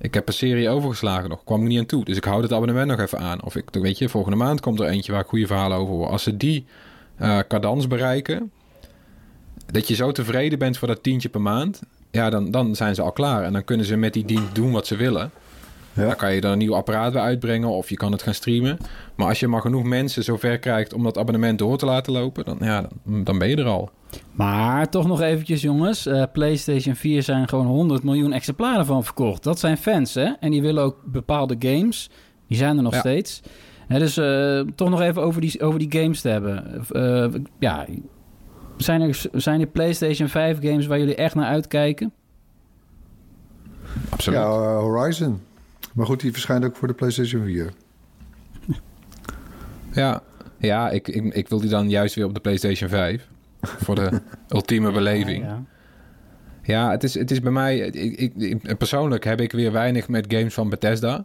[0.00, 2.04] ik heb een serie overgeslagen nog, kwam ik niet aan toe.
[2.04, 3.44] Dus ik hou het abonnement nog even aan.
[3.44, 6.08] Of ik, weet je, volgende maand komt er eentje waar ik goede verhalen over hoor.
[6.08, 6.66] Als ze die
[7.20, 8.50] uh, cadans bereiken,
[9.66, 13.02] dat je zo tevreden bent voor dat tientje per maand, ja, dan, dan zijn ze
[13.02, 13.42] al klaar.
[13.42, 15.30] En dan kunnen ze met die dienst doen wat ze willen.
[16.00, 16.06] Ja.
[16.06, 18.78] Dan kan je er een nieuw apparaat bij uitbrengen of je kan het gaan streamen.
[19.14, 22.44] Maar als je maar genoeg mensen zover krijgt om dat abonnement door te laten lopen,
[22.44, 23.90] dan, ja, dan, dan ben je er al.
[24.32, 26.06] Maar toch nog eventjes, jongens.
[26.06, 29.42] Uh, PlayStation 4 zijn gewoon 100 miljoen exemplaren van verkocht.
[29.42, 30.32] Dat zijn fans, hè?
[30.40, 32.10] En die willen ook bepaalde games.
[32.46, 33.42] Die zijn er nog steeds.
[33.88, 36.84] dus uh, toch nog even over die, over die games te hebben.
[36.92, 37.26] Uh,
[37.58, 37.86] ja,
[38.76, 42.12] zijn er, zijn er PlayStation 5 games waar jullie echt naar uitkijken?
[44.08, 44.38] Absoluut.
[44.38, 45.40] Ja, Horizon.
[45.94, 47.72] Maar goed, die verschijnt ook voor de PlayStation 4.
[49.92, 50.22] Ja,
[50.58, 53.28] ja ik, ik, ik wil die dan juist weer op de PlayStation 5.
[53.60, 55.44] Voor de ultieme beleving.
[55.44, 55.62] Ja,
[56.62, 56.90] ja.
[56.90, 57.78] het, is, het is bij mij...
[57.78, 61.24] Ik, ik, persoonlijk heb ik weer weinig met games van Bethesda.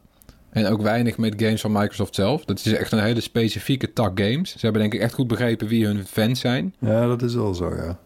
[0.50, 2.46] En ook weinig met games van Microsoft zelf.
[2.46, 4.52] Dat is echt een hele specifieke tak games.
[4.52, 6.74] Ze hebben denk ik echt goed begrepen wie hun fans zijn.
[6.80, 8.00] Ja, dat is wel zo, ja.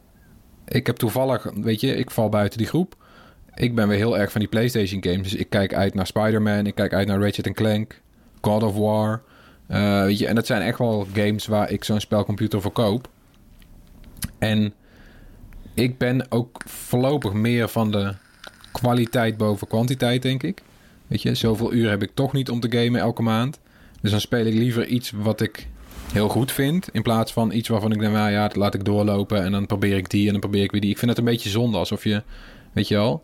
[0.67, 2.95] Ik heb toevallig, weet je, ik val buiten die groep.
[3.55, 5.21] Ik ben weer heel erg van die PlayStation games.
[5.21, 8.01] Dus ik kijk uit naar Spider-Man, ik kijk uit naar Ratchet Clank,
[8.41, 9.21] God of War.
[9.71, 13.09] Uh, weet je, en dat zijn echt wel games waar ik zo'n spelcomputer voor koop.
[14.39, 14.73] En
[15.73, 18.13] ik ben ook voorlopig meer van de
[18.71, 20.61] kwaliteit boven kwantiteit, denk ik.
[21.07, 23.59] Weet je, zoveel uur heb ik toch niet om te gamen elke maand.
[24.01, 25.67] Dus dan speel ik liever iets wat ik
[26.13, 26.89] heel goed vind.
[26.91, 29.43] In plaats van iets waarvan ik denk, nou ja, dat laat ik doorlopen.
[29.43, 30.89] En dan probeer ik die en dan probeer ik weer die.
[30.89, 31.77] Ik vind het een beetje zonde.
[31.77, 32.23] Alsof je,
[32.71, 33.23] weet je wel.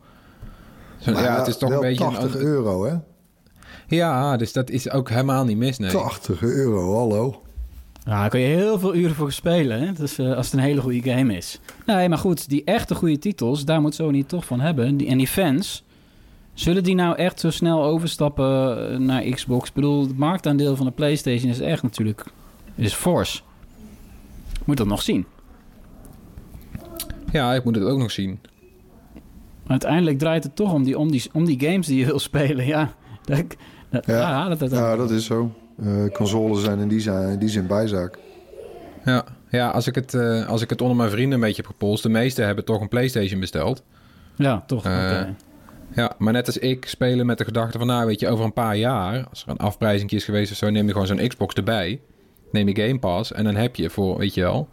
[1.06, 2.04] Ja, het is toch een beetje.
[2.04, 2.96] 80 euro, hè?
[3.88, 5.78] Ja, dus dat is ook helemaal niet mis.
[5.78, 5.92] Nee.
[5.92, 7.42] 80 euro, hallo.
[8.06, 9.80] Ja, daar kun je heel veel uren voor spelen.
[9.80, 9.94] Hè?
[9.94, 11.60] Dus, uh, als het een hele goede game is.
[11.86, 14.98] Nee, maar goed, die echte goede titels, daar moet Sony toch van hebben.
[14.98, 15.84] Die, en die fans,
[16.54, 19.68] zullen die nou echt zo snel overstappen eh, naar Xbox?
[19.68, 22.26] Ik bedoel, het marktaandeel van de PlayStation is echt natuurlijk
[22.76, 23.42] is force.
[24.66, 25.26] Moet dat nog zien.
[27.32, 28.40] Ja, ik moet het ook nog zien.
[29.68, 32.66] Uiteindelijk draait het toch om die, om die, om die games die je wil spelen.
[32.66, 33.56] Ja, dat,
[33.90, 34.56] dat, ja.
[34.56, 35.52] dat, ja, dat is zo.
[35.80, 38.18] Uh, consoles zijn in die, zijn, die zin bijzaak.
[39.06, 41.72] Ja, ja als, ik het, uh, als ik het onder mijn vrienden een beetje heb
[41.72, 42.04] gepolst...
[42.04, 43.84] de meesten hebben toch een PlayStation besteld.
[44.36, 44.86] Ja, toch.
[44.86, 45.22] Uh,
[45.96, 47.88] Ja, maar net als ik spelen met de gedachte van...
[47.88, 49.26] nou, weet je, over een paar jaar...
[49.30, 50.70] als er een afprijzing is geweest of zo...
[50.70, 52.02] neem je gewoon zo'n Xbox erbij.
[52.52, 54.70] Neem je Game Pass en dan heb je voor, weet je wel...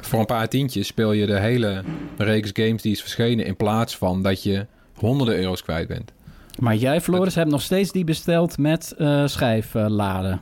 [0.00, 1.82] voor een paar tientjes speel je de hele
[2.16, 3.44] reeks games die is verschenen...
[3.44, 6.12] in plaats van dat je honderden euro's kwijt bent.
[6.58, 10.40] Maar jij, Floris, hebt nog steeds die besteld met uh, schijfladen.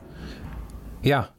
[1.01, 1.35] ja.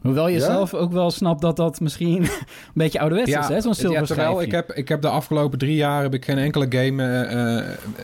[0.00, 2.30] Hoewel je zelf ook wel snapt dat dat misschien een
[2.74, 3.60] beetje ouderwets ja, is, hè?
[3.60, 6.66] Zo'n zilver ja, ik heb, ik heb de afgelopen drie jaar heb ik geen enkele
[6.68, 7.94] game uh,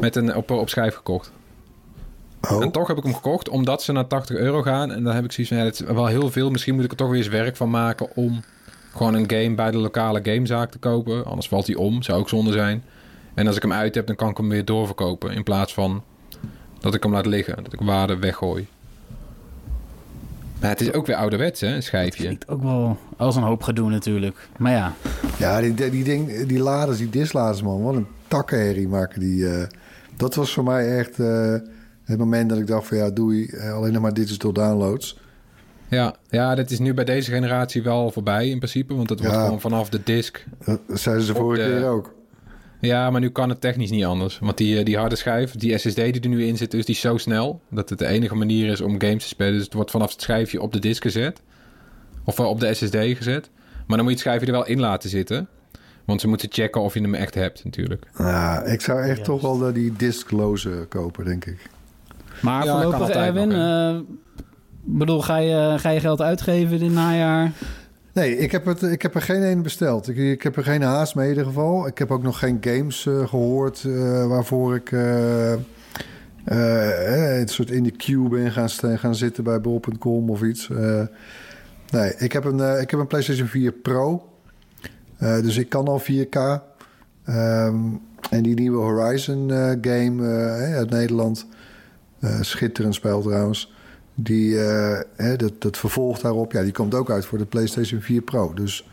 [0.00, 1.32] met een, op, op schijf gekocht.
[2.50, 2.62] Oh.
[2.62, 4.92] En toch heb ik hem gekocht, omdat ze naar 80 euro gaan.
[4.92, 6.50] En dan heb ik zoiets van, ja, dat is wel heel veel.
[6.50, 8.42] Misschien moet ik er toch weer eens werk van maken om
[8.98, 11.24] gewoon een game bij de lokale gamezaak te kopen.
[11.24, 12.82] Anders valt hij om, zou ook zonde zijn.
[13.34, 15.30] En als ik hem uit heb, dan kan ik hem weer doorverkopen.
[15.30, 16.02] In plaats van
[16.80, 17.64] dat ik hem laat liggen.
[17.64, 18.66] Dat ik waarde weggooi.
[20.60, 22.28] Maar het is ook weer ouderwets, hè, een schijfje.
[22.28, 24.48] Het ook wel als een hoop gedoe natuurlijk.
[24.56, 24.94] Maar ja.
[25.38, 27.82] Ja, die, die, die, die laders, die disladers, man.
[27.82, 29.40] Wat een takkenherrie maken die.
[29.40, 29.62] Uh,
[30.16, 31.54] dat was voor mij echt uh,
[32.04, 32.96] het moment dat ik dacht van...
[32.96, 35.18] ja, doei, uh, alleen nog maar digital downloads.
[35.88, 38.94] Ja, ja, dat is nu bij deze generatie wel voorbij in principe.
[38.94, 40.44] Want dat wordt gewoon vanaf de disk.
[40.64, 42.14] Dat zeiden ze vorige keer ook.
[42.80, 44.38] Ja, maar nu kan het technisch niet anders.
[44.38, 46.94] Want die, eh, die harde schijf, die SSD die er nu in zit, dus die
[46.94, 47.60] is zo snel...
[47.70, 49.52] dat het de enige manier is om games te spelen.
[49.52, 51.42] Dus het wordt vanaf het schijfje op de disk gezet.
[52.24, 53.50] Of op de SSD gezet.
[53.86, 55.48] Maar dan moet je het schijfje er wel in laten zitten.
[56.04, 58.06] Want ze moeten checken of je hem echt hebt natuurlijk.
[58.18, 61.58] Ja, ik zou echt toch wel die diskloze kopen, denk ik.
[62.42, 63.50] Maar ja, voorlopig, Erwin...
[64.96, 67.52] bedoel, ga je, ga je geld uitgeven dit najaar?
[68.12, 70.08] Nee, ik heb, het, ik heb er geen een besteld.
[70.08, 71.86] Ik, ik heb er geen haast mee in ieder geval.
[71.86, 75.52] Ik heb ook nog geen games uh, gehoord uh, waarvoor ik uh,
[76.44, 80.68] een soort in de queue ben gaan, gaan zitten bij bol.com of iets.
[81.90, 84.28] nee, ik heb, een, ik heb een PlayStation 4 Pro.
[85.18, 86.06] dus ik kan al 4K.
[86.06, 86.60] Um,
[87.24, 87.76] ehm,
[88.30, 90.26] en die nieuwe Horizon game
[90.76, 91.46] uit Nederland.
[92.40, 93.76] schitterend spel trouwens.
[94.20, 98.00] Die, uh, hè, dat, dat vervolg daarop, ja, die komt ook uit voor de PlayStation
[98.00, 98.54] 4 Pro.
[98.54, 98.88] Dus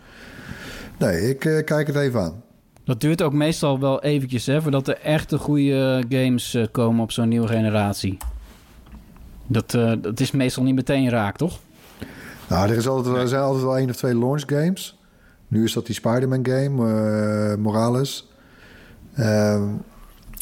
[1.00, 2.44] nee, ik uh, kijk het even aan.
[2.84, 7.12] Dat duurt ook meestal wel eventjes, hè, voordat er echte goede games uh, komen op
[7.12, 8.18] zo'n nieuwe generatie.
[9.48, 11.60] Dat, dat is meestal niet meteen raak, toch?
[12.50, 15.00] Nou, er, is altijd, er zijn altijd wel één of twee launch games.
[15.48, 18.30] Nu is dat die Spider-Man game, Morales.
[19.16, 19.64] Ehm,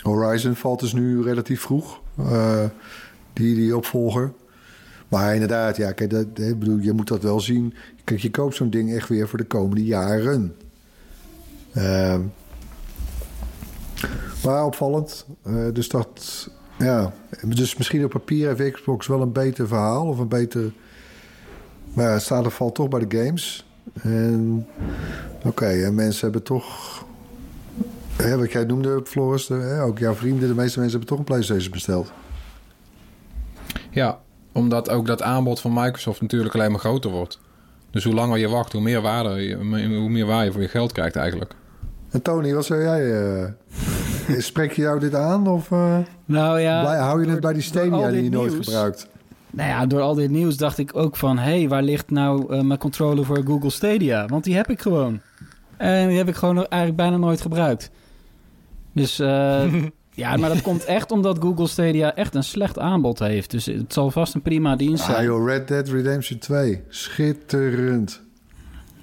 [0.02, 2.02] Horizon valt dus nu relatief vroeg.
[2.17, 2.65] eh,
[3.34, 4.34] die, die opvolger.
[5.13, 7.73] Maar inderdaad, ja, kijk, dat, bedoel, je moet dat wel zien.
[8.04, 10.56] Kijk, je koopt zo'n ding echt weer voor de komende jaren.
[11.73, 12.21] Ehm,
[14.43, 15.26] maar opvallend.
[15.43, 16.49] Eh, dus dat,
[16.80, 17.13] ja.
[17.47, 20.71] Dus misschien op papier heeft Xbox wel een beter verhaal of een beter.
[21.93, 23.67] Maar ja, het staat er valt toch bij de games.
[24.02, 24.67] En
[25.43, 27.06] oké, en mensen hebben toch.
[28.38, 31.71] Wat jij noemde, Floris, hè, ook jouw vrienden, de meeste mensen hebben toch een PlayStation
[31.71, 32.12] besteld.
[33.89, 34.19] Ja,
[34.54, 37.39] omdat ook dat aanbod van Microsoft natuurlijk alleen maar groter wordt.
[37.92, 39.56] Dus hoe langer je wacht, hoe meer waarde, je-
[40.00, 41.54] hoe meer waar je voor je geld krijgt eigenlijk.
[42.12, 43.12] En Tony, wat zou jij.
[43.42, 43.50] eh
[44.38, 47.62] spreek je jou dit aan of eh, Nou ja, blij- hou je het bij die
[47.62, 49.08] Stadia die je nooit gebruikt?
[49.52, 51.38] Nou ja, door al dit nieuws dacht ik ook van...
[51.38, 54.26] hé, hey, waar ligt nou eh, mijn controller voor Google Stadia?
[54.26, 55.22] Want die heb ik gewoon.
[55.78, 57.89] En die heb ik gewoon eigenlijk bijna nooit gebruikt.
[58.94, 59.74] Dus eh,
[60.15, 63.52] ja, maar dat komt echt omdat Google Stadia echt een slecht aanbod heeft.
[63.52, 65.23] Dus het zal vast een prima dienst Ah zijn.
[65.26, 66.82] joh, Red Dead Redemption 2.
[66.89, 68.21] Schitterend.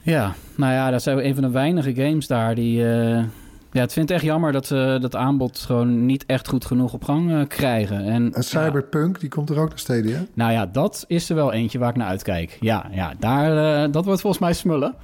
[0.02, 2.88] Ja, nou ja, dat zijn een van de weinige games daar die...
[2.92, 3.24] eh,
[3.72, 7.04] ja, het vindt echt jammer dat ze dat aanbod gewoon niet echt goed genoeg op
[7.04, 7.98] gang eh, krijgen.
[8.04, 10.24] En, En ja, Cyberpunk, die komt er ook naar Stadia.
[10.34, 12.56] nou ja, dat is er wel eentje waar ik naar uitkijk.
[12.60, 14.94] Ja, ja daar, eh, dat wordt volgens mij smullen.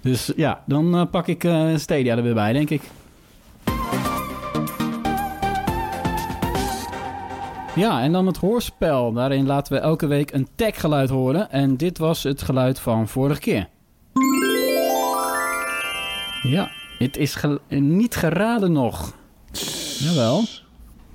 [0.00, 2.82] Dus ja, dan pak ik Stadia er weer bij, denk ik.
[7.76, 9.12] Ja, en dan het hoorspel.
[9.12, 11.50] Daarin laten we elke week een tech-geluid horen.
[11.50, 13.68] En dit was het geluid van vorige keer.
[16.42, 19.14] Ja, het is ge- niet geraden nog.
[19.98, 20.38] Jawel.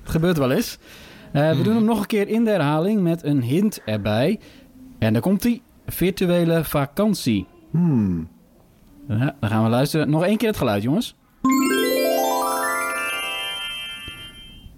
[0.01, 0.77] Het gebeurt wel eens.
[1.31, 4.39] Eh, we doen hem nog een keer in de herhaling met een hint erbij.
[4.99, 5.61] En daar komt hij.
[5.87, 7.47] Virtuele vakantie.
[7.71, 8.27] Hmm.
[9.07, 10.09] Ja, dan gaan we luisteren.
[10.09, 11.15] Nog één keer het geluid, jongens.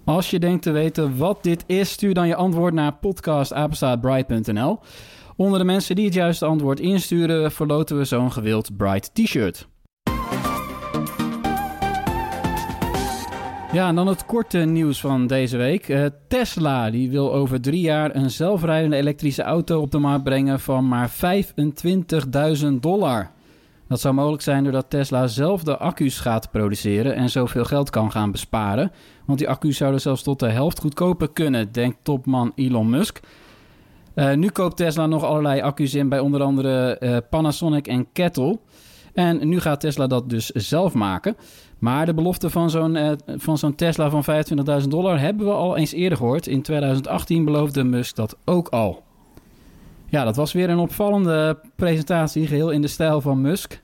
[0.04, 4.78] Als je denkt te weten wat dit is, stuur dan je antwoord naar podcastapenstaatbright.nl.
[5.36, 9.68] Onder de mensen die het juiste antwoord insturen, verloten we zo'n gewild Bright t-shirt.
[13.72, 15.88] Ja, en dan het korte nieuws van deze week.
[15.88, 20.60] Eh, Tesla die wil over drie jaar een zelfrijdende elektrische auto op de markt brengen
[20.60, 23.30] van maar 25.000 dollar.
[23.88, 28.10] Dat zou mogelijk zijn doordat Tesla zelf de accu's gaat produceren en zoveel geld kan
[28.10, 28.92] gaan besparen.
[29.24, 33.20] Want die accu's zouden zelfs tot de helft goedkoper kunnen, denkt topman Elon Musk.
[34.14, 38.58] Eh, nu koopt Tesla nog allerlei accu's in bij onder andere eh, Panasonic en Kettle.
[39.14, 41.36] En nu gaat Tesla dat dus zelf maken.
[41.78, 44.24] Maar de belofte van zo'n eh, van zo'n Tesla van
[44.82, 46.46] 25.000 dollar hebben we al eens eerder gehoord.
[46.46, 49.02] In 2018 beloofde Musk dat ook al.
[50.08, 53.82] Ja, dat was weer een opvallende presentatie, geheel in de stijl van Musk.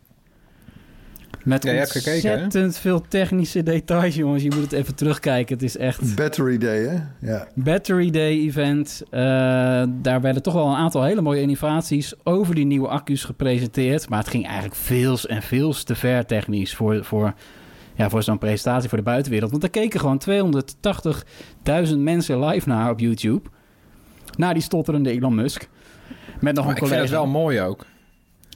[1.45, 4.43] Met Ja, gekeken, ontzettend veel technische details, jongens.
[4.43, 5.55] Je moet het even terugkijken.
[5.55, 6.15] Het is echt...
[6.17, 6.99] Battery Day, hè?
[7.33, 7.49] Ja.
[7.55, 9.03] Battery Day event.
[9.11, 9.21] Eh,
[9.89, 14.09] daar werden toch wel een aantal hele mooie innovaties over die nieuwe accu's gepresenteerd.
[14.09, 17.35] Maar het ging eigenlijk veel en veel te ver technisch voor, voor,
[17.95, 19.51] ja, voor zo'n presentatie voor de buitenwereld.
[19.51, 20.21] Want er keken gewoon
[21.91, 23.49] 280.000 mensen live naar op YouTube.
[24.37, 25.69] Naar die stotterende Elon Musk.
[26.41, 27.01] Met nog Maar een ik vind collega.
[27.01, 27.87] het wel mooi ook.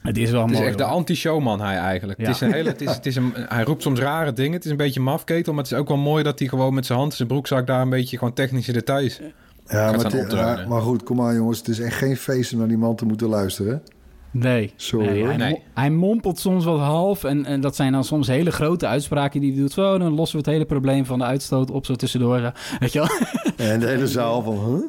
[0.05, 0.69] Het is wel Het is mooi.
[0.69, 2.19] echt de anti-showman hij eigenlijk.
[2.19, 2.25] Ja.
[2.25, 4.51] Het is een hele, het is, het is een, hij roept soms rare dingen.
[4.53, 6.85] Het is een beetje mafketel, maar het is ook wel mooi dat hij gewoon met
[6.85, 9.19] zijn hand in zijn broekzak daar een beetje gewoon technische details.
[9.67, 11.57] Ja, maar, het- ja, maar goed, kom maar jongens.
[11.57, 13.81] Het is echt geen feest om naar die man te moeten luisteren.
[14.31, 14.73] Nee.
[14.75, 15.27] Sorry, nee, hoor.
[15.27, 15.51] hij, Nee.
[15.51, 17.23] mo- hij mompelt soms wat half.
[17.23, 19.71] En, en dat zijn dan soms hele grote uitspraken die hij doet.
[19.71, 22.51] Zo, dan lossen we het hele probleem van de uitstoot op zo tussendoor.
[22.79, 23.09] Weet je wel?
[23.67, 24.83] En de hele zaal van, huh?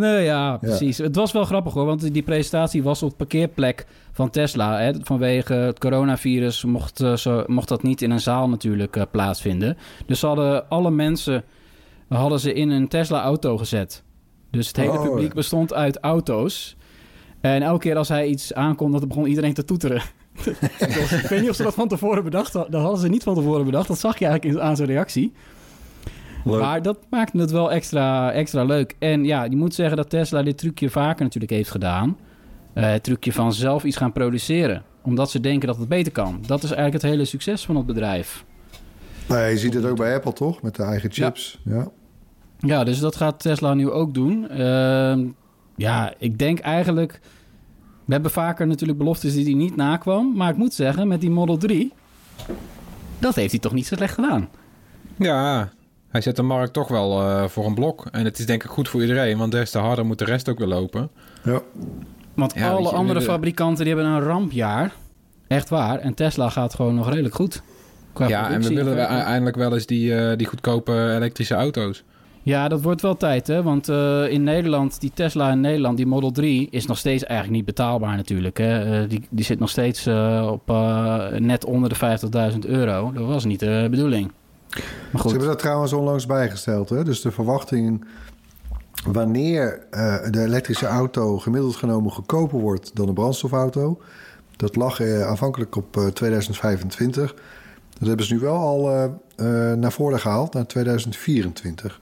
[0.00, 0.98] Nee, ja, precies.
[0.98, 4.78] Het was wel grappig hoor, want die presentatie was op parkeerplek van Tesla.
[4.78, 4.92] Hè.
[5.02, 9.76] Vanwege het coronavirus mocht, eh, mocht dat niet in een zaal natuurlijk eh, plaatsvinden.
[10.06, 11.44] Dus ze hadden alle mensen
[12.08, 14.02] hadden ze in een Tesla-auto gezet.
[14.50, 16.76] Dus het hele Oh, publiek bestond uit auto's.
[17.40, 20.02] En elke keer als hij iets aankondigde, begon iedereen te toeteren.
[21.22, 22.72] Ik weet niet of ze dat van tevoren bedacht hadden.
[22.72, 23.88] Dat hadden ze niet van tevoren bedacht.
[23.88, 25.32] Dat zag je eigenlijk in- aan zijn reactie.
[26.44, 26.60] Leuk.
[26.60, 28.96] Maar dat maakte het wel extra, extra leuk.
[28.98, 32.16] En ja, je moet zeggen dat Tesla dit trucje vaker natuurlijk heeft gedaan.
[32.72, 34.82] Eh, het trucje van zelf iets gaan produceren.
[35.02, 36.38] Omdat ze denken dat het beter kan.
[36.46, 38.44] Dat is eigenlijk het hele succes van het bedrijf.
[39.28, 40.62] Nee, je ziet het ook bij Apple, toch?
[40.62, 41.60] Met de eigen chips.
[41.64, 41.88] Ja.
[42.58, 44.48] Ja, dus dat gaat Tesla nu ook doen.
[44.48, 45.26] Ehm,
[45.76, 47.20] ja, ik denk eigenlijk...
[48.04, 50.36] We hebben vaker natuurlijk beloftes die hij niet nakwam.
[50.36, 51.92] Maar ik moet zeggen, met die Model 3...
[53.18, 54.48] Dat heeft hij toch niet zo slecht gedaan.
[55.16, 55.70] Ja,
[56.12, 58.06] hij zet de markt toch wel eh, voor een blok.
[58.10, 60.48] En het is denk ik goed voor iedereen, want des te harder moet de rest
[60.48, 61.10] ook weer lopen.
[61.44, 61.60] ja.
[62.34, 64.92] Want Ja, alle je, andere de- fabrikanten die hebben een rampjaar.
[65.48, 65.98] Echt waar.
[65.98, 67.62] En Tesla gaat gewoon nog redelijk goed.
[68.12, 69.16] Qua ja, en we willen we verkoop.
[69.26, 72.04] eindelijk wel eens die, eh, die goedkope elektrische auto's.
[72.42, 73.62] Ja, dat wordt wel tijd, hè?
[73.62, 77.56] Want eh, in Nederland, die Tesla in Nederland, die Model 3, is nog steeds eigenlijk
[77.56, 78.58] niet betaalbaar natuurlijk.
[78.58, 79.02] Hè?
[79.02, 82.18] Eh, die, die zit nog steeds eh, op eh, net onder de
[82.52, 83.12] 50.000 euro.
[83.12, 84.32] Dat was niet de bedoeling.
[84.74, 84.82] Maar
[85.12, 86.88] Ze goed, hebben dat trouwens onlangs bijgesteld.
[86.88, 87.04] Hè?
[87.04, 88.04] Dus de verwachting
[89.06, 94.00] wanneer eh, de elektrische auto gemiddeld genomen goedkoper wordt dan een brandstofauto.
[94.56, 97.34] Dat lag eh, aanvankelijk op eh, 2025.
[97.98, 99.04] Dat hebben ze nu wel al eh,
[99.36, 101.98] eh, naar voren gehaald, naar 2024.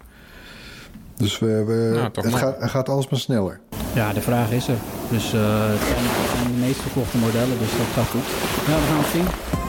[1.17, 3.61] Dus we, we, Nou, het, gaat, het gaat alsmaar sneller.
[3.95, 4.77] ja, de vraag is er.
[5.11, 8.27] Dus eh, het zijn, het zijn de meest verkochte modellen, dus dat gaat goed.
[8.67, 9.60] Ja, we gaan het zien.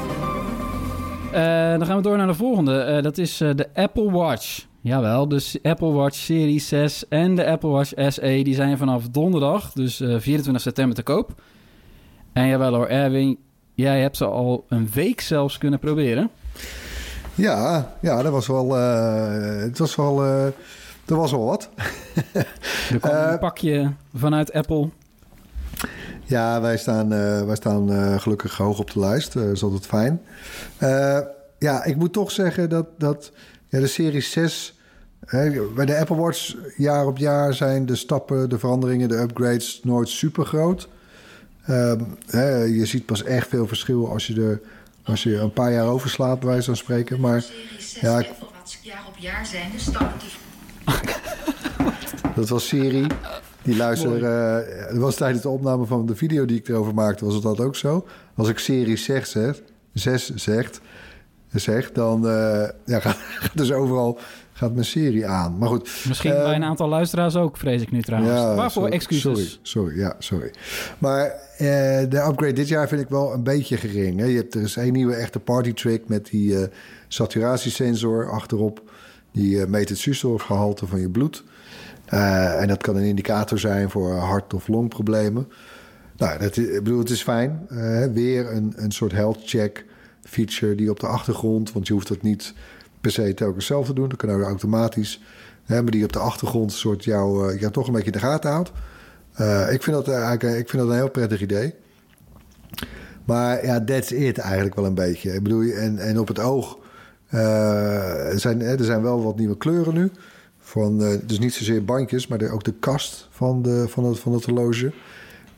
[1.32, 2.80] Eh, dan gaan we door naar de volgende.
[2.80, 4.66] Eh, dat is eh, de Apple Watch.
[4.82, 8.42] Jawel, dus Apple Watch Series 6 en de Apple Watch SE...
[8.44, 11.42] die zijn vanaf donderdag, dus eh, 24 september, te koop.
[12.34, 13.38] En jawel hoor, Erwin,
[13.74, 16.30] jij hebt ze al een week zelfs kunnen proberen.
[17.36, 18.74] Ja, ja dat was wel.
[18.74, 20.24] het was wel.
[20.24, 20.54] er
[21.06, 21.70] was wel wat.
[22.90, 24.90] Er kwam een pakje vanuit Apple.
[26.32, 29.34] Ja, wij staan, eh, wij staan eh, gelukkig hoog op de lijst.
[29.34, 30.22] Dat is altijd fijn.
[31.60, 33.32] Ja, ik moet toch zeggen dat, dat
[33.68, 34.76] ja, de Serie 6...
[35.26, 39.80] Hè, bij de Apple Watch jaar op jaar zijn de stappen, de veranderingen, de upgrades
[39.84, 40.88] nooit super groot.
[41.66, 44.62] Ehm, hè, je ziet pas echt veel verschil als je, er,
[45.04, 47.20] als je een paar jaar overslaat, bij wijze van spreken.
[47.20, 47.46] Maar
[48.02, 48.30] ja, ik-
[48.82, 50.30] jaar op jaar zijn de stappen die
[52.36, 53.08] Dat was Siri.
[53.64, 54.28] Die luisterde.
[54.28, 57.44] eh dat was tijdens de opname van de video die ik erover maakte, was het
[57.44, 58.08] dat ook zo.
[58.36, 59.62] Als ik Siri 6 zeg,
[59.94, 60.82] 6 zegt,
[61.52, 63.18] zeg dan eh, ja, gaat,
[63.54, 64.20] dus overal
[64.54, 65.58] gaat mijn Siri aan.
[65.58, 65.90] Maar goed.
[66.08, 68.34] Misschien eh, bij een aantal luisteraars ook, vrees ik nu trouwens.
[68.34, 69.24] Waarvoor sorry, excuses?
[69.24, 70.52] Sorry, sorry, ja, sorry.
[70.98, 71.26] Maar
[71.58, 71.68] eh,
[72.10, 74.20] de upgrade dit jaar vind ik wel een beetje gering.
[74.20, 74.26] Hè?
[74.26, 76.56] Je hebt, er is één nieuwe echte party trick met die
[77.08, 78.82] saturatiesensor achterop.
[79.32, 81.44] Die meet het zuurstofgehalte van je bloed.
[82.12, 85.48] Eh, en dat kan een indicator zijn voor hart- of longproblemen.
[86.18, 87.66] Nou, dat, is- ik bedoel, het is fijn.
[87.70, 89.86] Eh, weer een, een soort health check
[90.24, 91.72] feature die op de achtergrond...
[91.72, 92.54] want je hoeft dat niet
[93.02, 94.10] per se telkens zelf te doen.
[94.10, 95.22] Dat kan ook automatisch.
[95.66, 98.26] Hè, maar die op de achtergrond soort jou, eh, jou toch een beetje in de
[98.26, 98.72] gaten houdt.
[99.72, 101.74] Ik, vind dat eigenlijk, ik vind dat een heel prettig idee.
[103.26, 105.34] Maar ja, that's it eigenlijk wel een beetje.
[105.34, 106.78] Ik bedoel, en, en op het oog...
[108.36, 110.12] zijn, er zijn wel wat nieuwe kleuren nu.
[110.72, 114.34] Van, eh, dus niet zozeer bandjes, maar ook de kast van, de, van, het, van
[114.34, 114.92] het horloge.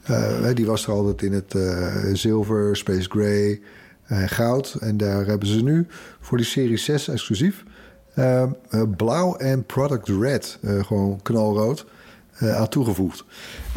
[0.04, 3.62] Eh, die was er altijd in het eh, zilver, space gray
[4.04, 4.76] en goud.
[4.80, 5.88] En daar hebben ze nu
[6.20, 7.64] voor die serie 6 exclusief...
[8.14, 8.50] eh, eh,
[8.98, 11.86] blauw en product red, gewoon knalrood,
[12.40, 13.24] aan toegevoegd.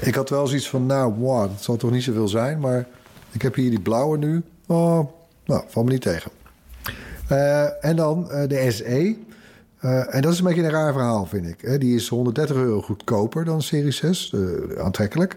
[0.01, 2.61] Ik had wel zoiets van, nou, wow, dat zal toch niet zoveel zijn...
[2.61, 2.87] maar
[3.33, 4.43] ik heb hier die blauwe nu.
[4.67, 5.09] Oh,
[5.45, 6.31] nou, valt me niet tegen.
[7.81, 9.17] En dan de SE.
[9.81, 11.81] Eh, en dat is een beetje een raar verhaal, vind ik.
[11.81, 14.33] Die is 130 euro goedkoper dan Serie 6.
[14.35, 15.37] eh, aantrekkelijk.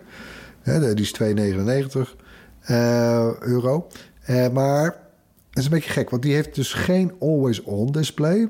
[0.64, 2.16] Die is 2,99
[2.60, 3.88] eh, euro.
[4.54, 4.86] Maar
[5.50, 8.50] het is een beetje gek, want die heeft dus geen always-on display.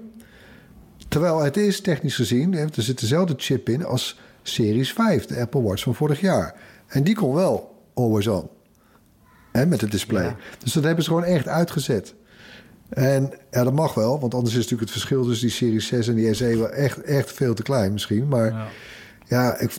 [1.08, 5.62] Terwijl het is technisch gezien, er zit dezelfde chip in als Series 5, de Apple
[5.62, 6.56] Watch van vorig jaar.
[6.88, 8.50] En die kon wel always-on.
[9.52, 10.36] Met het display.
[10.64, 12.14] Dus dat hebben ze gewoon echt uitgezet.
[12.90, 16.08] En ja, dat mag wel, want anders is natuurlijk het verschil tussen die Series 6
[16.08, 18.28] en die SE wel echt, echt veel te klein misschien.
[18.28, 18.68] Maar ja,
[19.28, 19.58] Ja.
[19.60, 19.72] ik,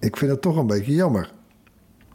[0.00, 1.30] ik vind dat toch een beetje jammer.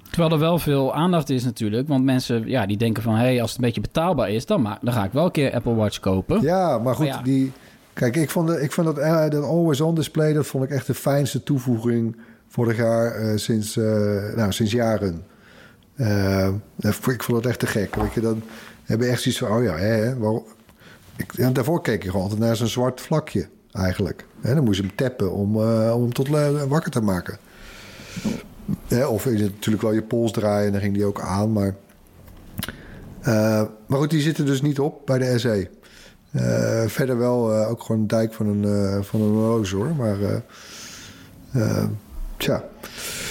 [0.10, 1.88] Terwijl er wel veel aandacht is natuurlijk.
[1.88, 3.16] Want mensen ja, die denken van...
[3.16, 4.46] hé, hey, als het een beetje betaalbaar is...
[4.46, 6.42] Dan, dan ga ik wel een keer Apple Watch kopen.
[6.42, 7.22] Ja, maar goed, Maar ja.
[7.24, 7.52] die.
[7.94, 10.88] Kijk, ik vond, de, ik vond dat, eh, dat always-on display, dat vond ik echt
[10.88, 13.86] de fijnste toevoeging vorig jaar eh, sinds, eh,
[14.36, 15.24] nou, sinds jaren.
[17.06, 17.96] Ik vond dat echt te gek.
[17.96, 18.42] Weet je, dan
[18.88, 20.44] hebben echt zoiets van, oh ja, hè, waarom?
[21.16, 24.26] Ik, ja, daarvoor keek je gewoon altijd naar zo'n zwart vlakje, eigenlijk.
[24.42, 27.38] Hè, dan moest je hem tappen om, eh, om hem tot le- wakker te maken.
[28.88, 31.76] Hè, of je natuurlijk wel je pols draaien en dan ging die ook aan, maar...
[33.22, 35.70] Eh, maar goed, die zitten dus niet op bij de SE.
[36.32, 39.96] Eh, verder wel eh, ook gewoon een dijk van een, eh, van een horloge hoor.
[39.96, 40.36] Maar eh,
[41.54, 41.84] eh,
[42.38, 42.64] tja.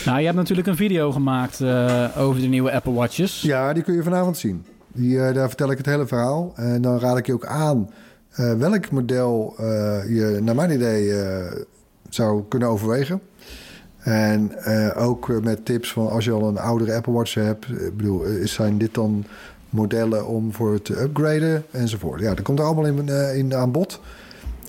[0.05, 3.41] Nou, je hebt natuurlijk een video gemaakt eh, over de nieuwe Apple Watches.
[3.43, 4.65] Ja, die kun je vanavond zien.
[4.97, 6.53] Die, eh, daar vertel ik het hele verhaal.
[6.57, 7.91] En dan raad ik je ook aan
[8.33, 9.65] eh, welk model eh,
[10.09, 11.25] je naar mijn idee
[12.09, 13.21] zou kunnen overwegen.
[13.99, 14.65] En
[14.97, 17.69] ook met tips van als je al een oudere Apple Watch hebt.
[17.69, 19.25] Ik bedoel, zijn dit dan
[19.71, 22.21] modellen om voor te upgraden enzovoort.
[22.21, 24.01] Ja, dat komt er allemaal in, eh, in aan bod.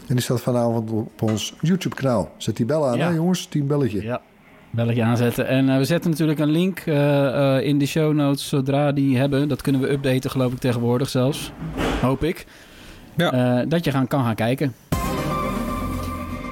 [0.08, 2.32] En die staat vanavond op ons YouTube kanaal.
[2.38, 3.08] Zet die bel aan Ja.
[3.10, 4.02] hè jongens, team belletje.
[4.02, 4.22] Ja,
[4.72, 5.48] belletje aanzetten.
[5.48, 9.18] En eh, we zetten natuurlijk een link eh, eh, in de show notes zodra die
[9.18, 9.48] hebben.
[9.48, 11.52] Dat kunnen we updaten geloof ik tegenwoordig zelfs.
[12.02, 12.46] hoop ik.
[13.16, 13.66] Ja.
[13.66, 14.74] Dat je gaan, kan gaan kijken.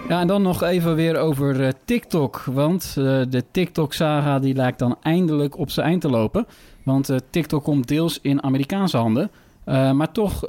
[0.09, 2.43] Ja, en dan nog even weer over TikTok.
[2.45, 2.93] Want
[3.29, 6.47] de TikTok-saga die lijkt dan eindelijk op zijn eind te lopen.
[6.83, 9.31] Want TikTok komt deels in Amerikaanse handen.
[9.65, 10.43] Maar toch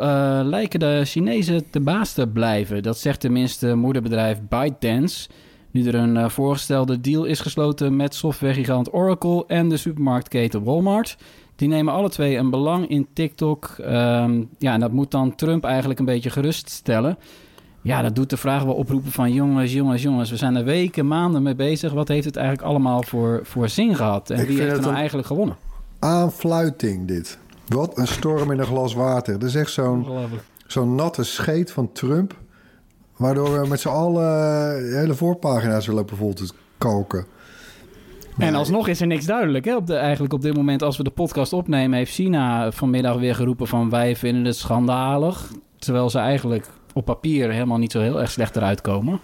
[0.44, 2.82] lijken de Chinezen de baas te blijven.
[2.82, 5.28] Dat zegt tenminste moederbedrijf ByteDance.
[5.76, 11.16] Nu er een eh, voorgestelde deal is gesloten met softwaregigant Oracle en de supermarktketen Walmart.
[11.56, 13.74] Die nemen alle twee een belang in TikTok.
[13.78, 17.18] Ehm, ja, en dat moet dan Trump eigenlijk een beetje geruststellen.
[17.82, 20.30] Ja, dat doet de vraag wel oproepen van jongens, jongens, jongens.
[20.30, 21.92] We zijn er weken, maanden mee bezig.
[21.92, 24.30] Wat heeft het eigenlijk allemaal voor, voor zin gehad?
[24.30, 25.56] En Ik wie heeft er het nou eigenlijk gewonnen?
[25.98, 27.38] Aanfluiting dit.
[27.68, 29.38] Wat een storm in een glas water.
[29.38, 30.06] Dat is echt zo'n
[30.66, 32.34] zo'n natte scheet van Trump.
[33.16, 34.24] Waardoor we met z'n allen
[34.90, 36.48] de hele voorpagina's willen lopen vol te
[36.78, 37.26] kalken.
[38.38, 39.64] En alsnog is er niks duidelijk.
[39.64, 39.76] Hè?
[39.76, 43.34] Op de, eigenlijk op dit moment, als we de podcast opnemen, heeft China vanmiddag weer
[43.34, 45.50] geroepen van wij vinden het schandalig.
[45.78, 49.20] Terwijl ze eigenlijk op papier helemaal niet zo heel erg slecht eruit komen.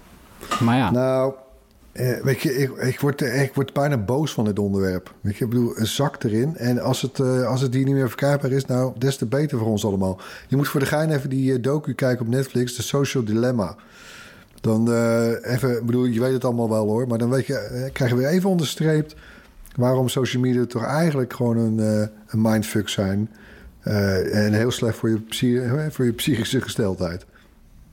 [0.61, 1.35] Maar ja, Nou,
[1.93, 5.15] eh, weet je, ik, ik, word, eh, ik word bijna boos van dit onderwerp.
[5.21, 6.57] Weet je, ik bedoel, een zak erin.
[6.57, 9.59] En als het, eh, als het hier niet meer verkrijgbaar is, nou, des te beter
[9.59, 10.21] voor ons allemaal.
[10.49, 13.77] Je moet voor de gein even die docu kijken op Netflix, The Social Dilemma.
[14.61, 14.93] Dan
[15.43, 18.29] even, bedoel, je weet het allemaal wel hoor, maar dan weet je, krijg je weer
[18.29, 19.15] even onderstreept
[19.77, 21.79] waarom social media toch eigenlijk gewoon een,
[22.27, 23.31] een mindfuck zijn.
[24.33, 27.25] En heel slecht voor je, voor je psychische gesteldheid.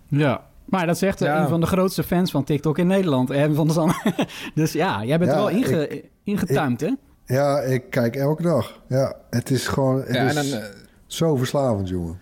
[0.08, 0.49] ja.
[0.70, 1.42] Maar dat zegt eh, Ja.
[1.42, 3.94] een van de grootste fans van TikTok in Nederland, Erwin van der Zand.
[4.56, 6.92] dus ja, jij bent Ja, er wel inge, ingetuimd, hè?
[7.26, 8.82] Ja, ik kijk elke dag.
[8.88, 10.68] Ja, het is gewoon het Ja, is en dan, eh,
[11.08, 12.20] zo verslavend, jongen.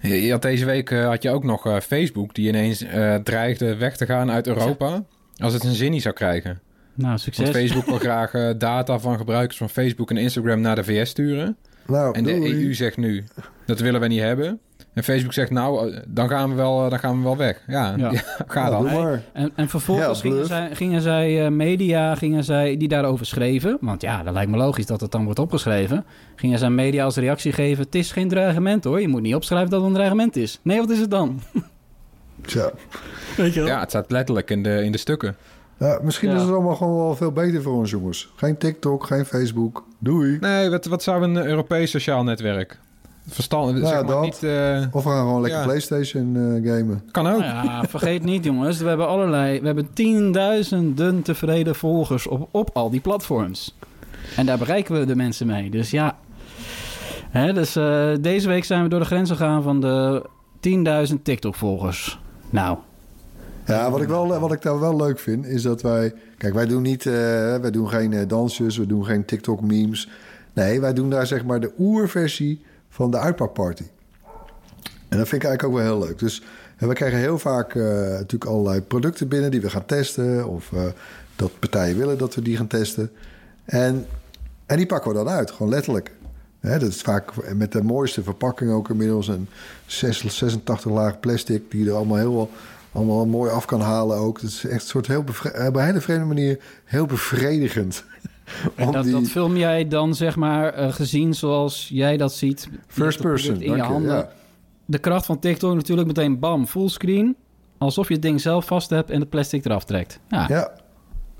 [0.00, 2.84] je je had deze week eh, had je ook nog Facebook die ineens
[3.22, 5.04] dreigde weg te gaan uit Europa.
[5.36, 6.60] Als het een zin niet zou krijgen.
[6.94, 7.44] Nou, succes.
[7.44, 11.56] Want Facebook wil graag data van gebruikers van Facebook en Instagram naar de VS sturen.
[11.86, 12.32] Nou, En de.
[12.32, 13.24] EU zegt nu,
[13.66, 14.60] dat willen we niet hebben.
[14.98, 17.62] En Facebook zegt, nou, eh, dan gaan we wel, eh, dan gaan we wel weg.
[17.66, 18.10] Ja, Ja.
[18.12, 18.20] ja.
[18.46, 18.88] ga dan.
[19.32, 23.78] En, en vervolgens Ja, gingen zij, gingen zij eh, media gingen zij, die daarover schreven.
[23.80, 26.04] Want ja, dat lijkt me logisch dat het dan wordt opgeschreven.
[26.36, 29.00] Gingen zij media als reactie geven: Het is geen dreigement hoor.
[29.00, 30.58] Je moet niet opschrijven dat het een dreigement is.
[30.62, 31.40] Nee, wat is het dan?
[32.46, 32.70] Zo.
[33.36, 33.68] Weet je wel?
[33.68, 35.36] Ja, het staat letterlijk in de, in de stukken.
[35.78, 36.34] Ja, misschien Ja.
[36.36, 38.32] is het allemaal gewoon wel veel beter voor ons, jongens.
[38.36, 39.84] Geen TikTok, geen Facebook.
[39.98, 40.36] Doei.
[40.40, 42.78] Nee, wat, wat zou een Europees sociaal netwerk?
[43.28, 44.22] Verstand, Nou, zeg maar dat.
[44.22, 44.42] niet...
[44.42, 45.64] eh, Of we gaan gewoon lekker Ja.
[45.66, 47.02] PlayStation eh, gamen.
[47.10, 47.40] kan ook.
[47.40, 48.78] Nou ja, vergeet niet jongens.
[48.78, 49.60] We hebben allerlei.
[49.60, 53.76] We hebben tienduizenden tevreden volgers op, op al die platforms.
[54.36, 55.70] En daar bereiken we de mensen mee.
[55.70, 56.16] Dus ja.
[57.30, 60.22] Hè, dus eh, deze week zijn we door de grens gegaan van de
[61.10, 62.18] 10.000 TikTok-volgers.
[62.50, 62.78] Nou,
[63.66, 66.14] Ja, wat ik, wel, wat ik daar wel leuk vind, is dat wij...
[66.38, 67.06] Kijk, wij doen niet...
[67.06, 67.12] eh,
[67.56, 70.08] wij doen geen dansjes, we doen geen TikTok-memes.
[70.52, 73.84] Nee, wij doen daar zeg maar de oerversie van de uitpakparty.
[75.08, 76.18] En dat vind ik eigenlijk ook wel heel leuk.
[76.18, 76.42] Dus
[76.78, 80.48] we krijgen heel vaak eh, natuurlijk allerlei producten binnen die we gaan testen.
[80.48, 80.82] Of eh,
[81.36, 83.10] dat partijen willen dat we die gaan testen.
[83.64, 84.06] En,
[84.66, 86.12] en die pakken we dan uit, gewoon letterlijk.
[86.60, 89.28] Dat is vaak met de mooiste verpakking ook inmiddels.
[89.28, 89.48] Een
[89.86, 92.50] 86 laag plastic die er allemaal heel
[92.92, 94.40] allemaal mooi af kan halen ook.
[94.40, 98.04] Het is echt een soort heel eh, op een hele vreemde manier heel bevredigend.
[98.74, 102.68] En dat, die dat film jij dan zeg maar eh, gezien zoals jij dat ziet.
[102.86, 104.14] First person, in je handen.
[104.16, 104.28] ja.
[104.84, 107.36] De kracht van TikTok natuurlijk meteen bam, fullscreen.
[107.78, 110.20] Alsof je het ding zelf vast hebt en het plastic eraf trekt.
[110.28, 110.70] Ja, Ja,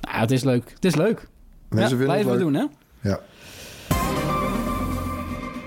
[0.00, 0.70] Nou, het is leuk.
[0.74, 1.28] Het is leuk.
[1.68, 2.64] mensen ja, blijven we doen, hè?
[3.00, 3.20] Ja.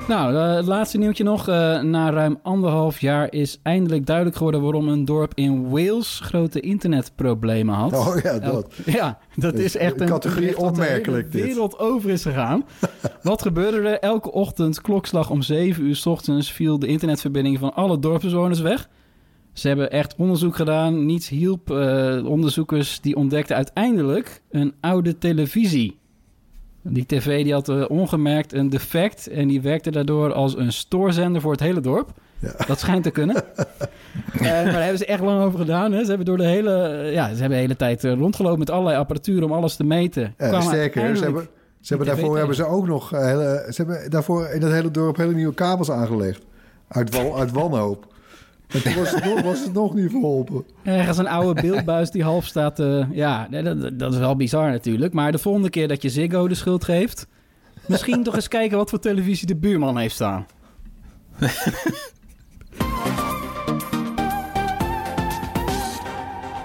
[0.08, 1.48] Nou, eh, het laatste nieuwtje nog.
[1.48, 6.60] Eh, na ruim anderhalf jaar is eindelijk duidelijk geworden waarom een dorp in Wales grote
[6.60, 7.94] internetproblemen had.
[7.94, 8.74] Oh ja, dat.
[8.86, 11.44] ja, dat is echt een Categorie de hele opmerkelijk, dit.
[11.44, 12.66] wereld over is gegaan.
[13.22, 14.00] Wat gebeurde er?
[14.00, 18.90] Elke ochtend, klokslag om 7 uur 's ochtends, viel de internetverbinding van alle dorpsbewoners weg.
[19.54, 21.06] Ze hebben echt onderzoek gedaan.
[21.06, 21.72] Niets hielp.
[21.72, 26.00] Eh, onderzoekers die ontdekten uiteindelijk een oude televisie.
[26.84, 31.42] Die tv die had eh, ongemerkt een defect en die werkte daardoor als een stoorzender
[31.42, 32.12] voor het hele dorp.
[32.40, 32.54] Ja.
[32.68, 33.44] Dat schijnt te kunnen.
[34.32, 35.92] Eh, maar daar hebben ze echt lang over gedaan.
[35.92, 36.02] Hè.
[36.02, 38.98] Ze hebben door de hele, eh, ja, ze hebben de hele tijd rondgelopen met allerlei
[38.98, 40.34] apparatuur om alles te meten.
[40.38, 41.48] Ja, sterker, ze hebben,
[41.82, 45.18] ze hebben daarvoor hebben ze ook nog hele, ze hebben daarvoor in dat hele dorp
[45.18, 46.44] hele nieuwe kabels aangelegd.
[46.88, 48.11] Uit, wan, uit wanhoop.
[48.74, 50.66] En toen was het, nog, was het nog niet verholpen.
[50.84, 52.80] Ergens een oude beeldbuis die half staat.
[52.80, 55.14] eh, ja, dat, dat is wel bizar natuurlijk.
[55.14, 57.28] Maar de volgende keer dat je Ziggo de schuld geeft...
[57.86, 60.46] misschien toch eens kijken wat voor televisie de buurman heeft staan.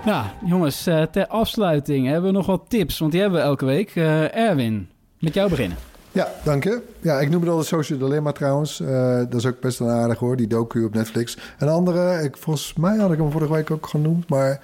[0.05, 2.99] nou, jongens, eh, ter afsluiting hebben we nog wat tips.
[2.99, 3.97] Want die hebben we elke week.
[3.97, 4.89] Eh, Erwin,
[5.19, 5.77] met jou beginnen.
[6.17, 6.83] Ja, dank je.
[7.01, 8.81] Ja, ik noem het altijd Social Dilemma trouwens.
[8.81, 11.39] Eh, dat is ook best wel aardig hoor, die docu op Netflix.
[11.59, 14.61] Een andere, ik, volgens mij had ik hem vorige week ook genoemd, maar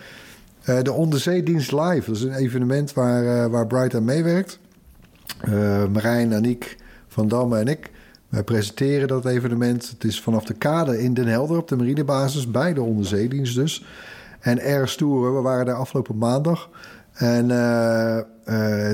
[0.62, 2.02] eh, de Onderzeedienst Live.
[2.06, 4.58] Dat is een evenement waar, eh, waar Bright aan meewerkt.
[5.92, 6.76] Marijn, Aniek,
[7.08, 7.90] Van Damme en ik.
[8.28, 9.88] Wij presenteren dat evenement.
[9.90, 13.84] Het is vanaf de kade in Den Helder op de marinebasis bij de Onderzeedienst dus.
[14.40, 15.34] En erg stoer.
[15.34, 16.68] We waren daar afgelopen maandag.
[17.12, 18.24] En eh, eh,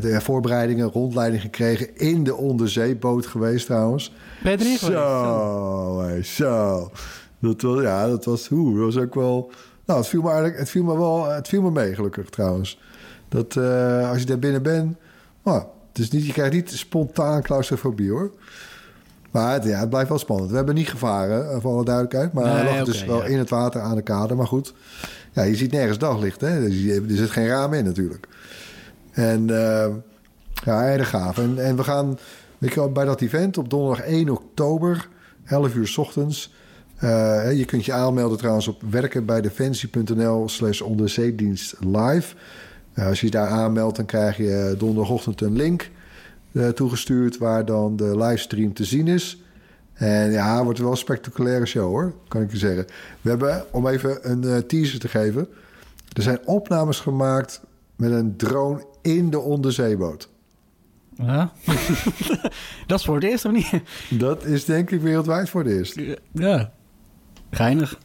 [0.03, 4.15] de voorbereidingen, rondleiding gekregen in de onderzeeboot geweest trouwens.
[4.43, 4.79] Ben je erin?
[4.79, 6.91] Zo, zo.
[7.39, 9.51] Dat was, ja, dat was, hoe, dat was ook wel...
[9.85, 12.81] Nou, het viel me eigenlijk, het viel me wel, het viel me mee gelukkig trouwens.
[13.29, 14.97] Dat eh, als je daar binnen bent,
[15.45, 18.31] nou, het is niet, je krijgt niet spontaan claustrofobie hoor.
[19.31, 20.51] Maar het, ja, het blijft wel spannend.
[20.51, 22.33] We hebben niet gevaren, voor alle duidelijkheid.
[22.33, 23.25] Maar hij Nee, lag dus wel ja.
[23.25, 24.35] in het water aan de kade.
[24.35, 24.75] Maar goed,
[25.33, 26.41] ja, je ziet nergens daglicht.
[26.41, 26.61] Hè?
[26.69, 28.29] Dus er zit geen raam in natuurlijk.
[29.11, 29.95] En eh,
[30.65, 31.39] ja, erg gaaf.
[31.39, 32.19] En, we gaan
[32.93, 35.09] bij dat event op donderdag 1 oktober,
[35.45, 36.55] 11 uur 's ochtends.
[36.99, 42.35] eh, je kunt je aanmelden trouwens op werkenbijdefensie.nl slash onderzeedienst live.
[42.93, 45.91] Eh, als je je daar aanmeldt, dan krijg je donderdagochtend een link
[46.53, 47.39] eh, toegestuurd...
[47.39, 49.43] waar dan de livestream te zien is.
[49.99, 52.87] En ja, het wordt wel een spectaculaire show hoor, kan ik je zeggen.
[53.21, 55.49] We hebben, om even een eh, teaser te geven...
[56.13, 57.61] er zijn opnames gemaakt
[57.97, 60.29] met een drone in de onderzeeboot.
[61.17, 61.53] Ja.
[62.87, 63.71] dat is voor het eerst of niet?
[64.11, 66.01] Dat is denk ik wereldwijd voor het eerst.
[66.33, 66.73] Ja.
[67.51, 67.99] Geinig.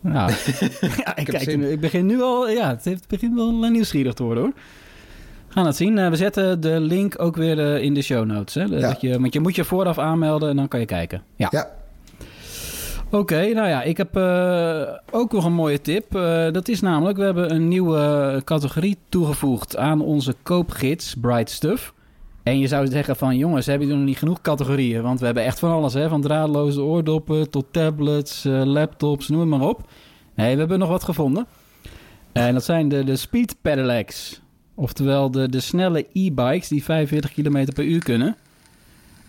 [0.00, 0.28] Ja,
[1.04, 2.48] ja ik, kijk, ik begin nu al...
[2.48, 4.52] Ja, het heeft- het begint wel eh, nieuwsgierig te worden hoor.
[5.56, 5.98] Gaan het zien.
[5.98, 8.54] Eh, we zetten de link ook weer eh, in de show notes.
[8.54, 8.62] Hè?
[8.62, 8.88] Ja.
[8.88, 11.22] Dat je, want je moet je vooraf aanmelden en dan kan je kijken.
[11.36, 11.48] Ja.
[11.50, 11.70] Ja,
[13.10, 16.12] Oké, nou ja, ik heb eh, ook nog een mooie tip.
[16.52, 21.94] Dat is namelijk, we hebben een nieuwe categorie toegevoegd aan onze koopgids Bright Stuff.
[22.42, 25.02] En je zou zeggen van, jongens, hebben jullie nog niet genoeg categorieën?
[25.02, 26.08] Want we hebben echt van alles, hè?
[26.08, 29.80] van draadloze oordoppen tot tablets, laptops, noem het maar op.
[30.34, 31.46] Nee, we hebben nog wat gevonden.
[32.32, 34.40] En dat zijn de, de Speed Pedelecs.
[34.78, 38.36] Oftewel de, de snelle e-bikes die 45 km per uur kunnen.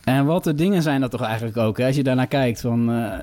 [0.04, 1.86] En wat de dingen zijn dat toch eigenlijk ook, hè?
[1.86, 2.62] als je daarnaar kijkt.
[2.62, 3.14] Van, eh,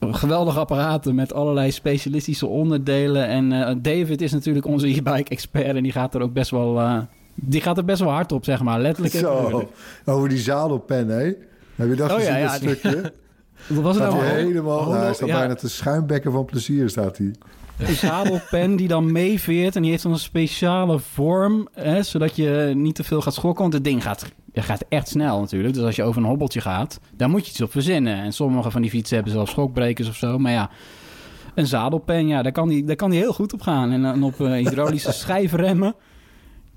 [0.00, 3.26] geweldige apparaten met allerlei specialistische onderdelen.
[3.26, 6.80] En eh, David is natuurlijk onze e-bike expert en die gaat er ook best wel,
[6.80, 6.98] eh,
[7.34, 8.80] die gaat er best wel hard op, zeg maar.
[8.80, 9.66] Letterlijk zo.
[10.04, 11.32] Over die zadelpen, hè?
[11.74, 13.12] Heb je dat Oh, gezien, ja, ja, dat die- stukje?
[13.66, 14.24] Wat was het nou?
[14.24, 14.78] hij helemaal...
[14.78, 15.38] Oh, nou, hij staat ja.
[15.38, 17.34] bijna te schuimbekken van plezier, staat hij.
[17.78, 22.72] Een zadelpen die dan meeveert en die heeft dan een speciale vorm, hè, zodat je
[22.74, 23.62] niet te veel gaat schokken.
[23.62, 25.74] Want het ding gaat, het gaat echt snel natuurlijk.
[25.74, 28.16] Dus als je over een hobbeltje gaat, daar moet je iets op verzinnen.
[28.16, 30.38] En sommige van die fietsen hebben zelfs schokbrekers of zo.
[30.38, 30.70] Maar ja,
[31.54, 33.92] een zadelpen, ja, daar kan die, daar kan die heel goed op gaan.
[33.92, 35.94] En op eh, hydraulische schijfremmen.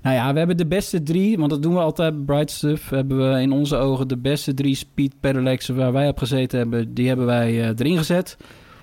[0.02, 2.90] Nou ja, we hebben de beste drie, want dat doen we altijd bij Bright Stuff.
[2.90, 6.94] Hebben we in onze ogen de beste drie speed pedelecs waar wij op gezeten hebben,
[6.94, 8.36] die hebben wij eh, erin gezet.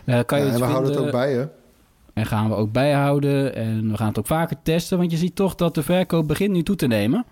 [0.06, 1.46] Eh, kan je Ja, en we houden het ook bij, hè?
[2.16, 3.56] En gaan we ook bijhouden.
[3.56, 4.98] En we gaan het ook vaker testen.
[4.98, 7.26] Want je ziet toch dat de verkoop begint nu toe te nemen.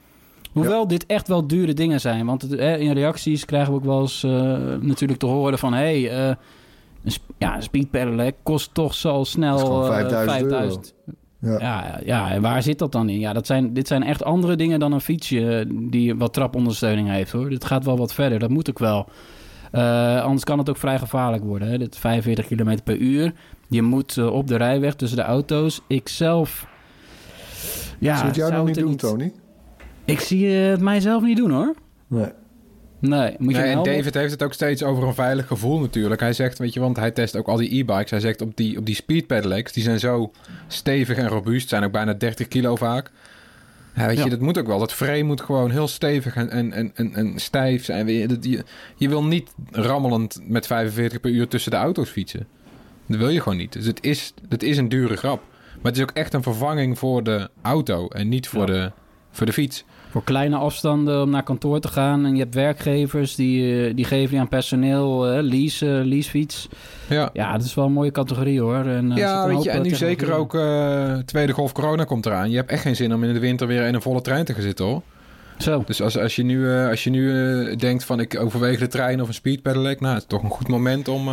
[0.51, 2.25] Hoewel dit echt wel dure dingen zijn.
[2.25, 4.31] Want het, eh, in reacties krijgen we ook wel eens eh,
[4.81, 5.73] natuurlijk te horen van...
[5.73, 6.36] Hé, hey, eh,
[7.03, 10.41] een, sp- ja, een speed pedelec kost toch zo snel Dat is gewoon eh, 5000
[10.41, 10.49] euro.
[10.57, 10.93] 5000.
[11.39, 11.59] Ja.
[11.59, 13.19] Ja, ja, en waar zit dat dan in?
[13.19, 17.09] Ja, dat zijn, dit zijn echt andere dingen dan een fietsje eh, die wat trapondersteuning
[17.09, 17.49] heeft hoor.
[17.49, 19.07] Dit gaat wel wat verder, dat moet ook wel.
[19.71, 21.67] Eh, anders kan het ook vrij gevaarlijk worden.
[21.67, 21.77] Hè?
[21.77, 23.34] Dit 45 km per uur.
[23.74, 25.82] Je moet eh, op de rijweg tussen de auto's.
[25.88, 26.67] Ik zelf...
[27.99, 29.34] Ja, Zou het jou zou nog niet doen, Tony?
[30.05, 31.76] Ik zie het mijzelf niet doen hoor.
[32.07, 32.32] Nee.
[32.99, 33.84] Nee, moet je Nee, een en?
[33.84, 36.21] David heeft het ook steeds over een veilig gevoel natuurlijk.
[36.21, 38.09] Hij zegt, weet je, want hij test ook al die e-bikes.
[38.11, 40.32] Hij zegt op die, op die speed pedelecs, die zijn zo
[40.67, 41.69] stevig en robuust.
[41.69, 43.11] Zijn ook bijna 30 kilo vaak.
[43.95, 44.24] Ja, weet Ja.
[44.24, 44.80] je, dat moet ook wel.
[44.80, 48.07] Dat frame moet gewoon heel stevig en, en, en, en, stijf zijn.
[48.07, 48.63] Je, je,
[48.95, 52.47] je wil niet rammelend met 45 per uur tussen de auto's fietsen.
[53.06, 53.74] Dat wil je gewoon niet.
[53.74, 55.41] Dus het is, het is een dure grap.
[55.82, 58.74] Maar het is ook echt een vervanging voor de auto en niet voor, Ja.
[58.74, 58.91] de,
[59.32, 59.84] voor de fiets.
[60.10, 62.26] Voor kleine afstanden om naar kantoor te gaan.
[62.26, 66.68] En je hebt werkgevers die, eh, die geven je aan personeel eh, lease, eh, leasefiets.
[67.10, 67.30] Ja.
[67.34, 68.86] Ja, dat is wel een mooie categorie hoor.
[68.86, 72.49] En, Ja, weet je, en nu zeker ook eh, tweede golf corona komt eraan.
[72.49, 74.54] Je hebt echt geen zin om in de winter weer in een volle trein te
[74.54, 75.01] gaan zitten, hoor.
[75.58, 75.84] Zo.
[75.86, 79.28] Dus als, als je nu, als je nu denkt van ik overweeg de trein of
[79.28, 81.30] een speed pedelec, nou, het is toch een goed moment om...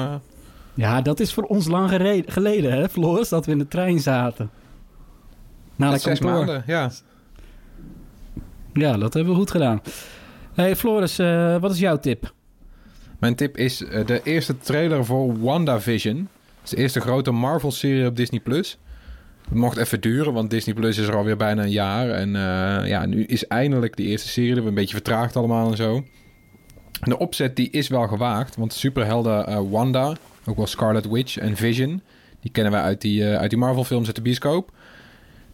[0.74, 1.90] Ja, dat is voor ons lang
[2.26, 4.50] geleden, hè, Floris, dat we in de trein zaten.
[5.76, 6.30] Naar met de kantoor.
[6.30, 6.90] maanden, ja.
[8.72, 9.82] Ja, dat hebben we goed gedaan.
[10.54, 12.32] hey, Floris, eh, wat is jouw tip?
[13.18, 16.16] Mijn tip is eh, de eerste trailer voor WandaVision.
[16.16, 18.40] Dat is de eerste grote Marvel-serie op Disney+.
[18.40, 18.78] Plus.
[19.48, 22.10] Het mocht even duren, want Disney Plus is er alweer bijna een jaar.
[22.10, 24.54] En eh, ja, nu is eindelijk die eerste serie.
[24.54, 26.04] Dat we een beetje vertraagd allemaal en zo.
[27.00, 28.56] De opzet die is wel gewaagd.
[28.56, 30.16] Want de superhelden Wanda,
[30.50, 32.02] ook wel Scarlet Witch en Vision...
[32.40, 34.72] die kennen wij uit die, eh, uit die Marvel films uit de bioscoop.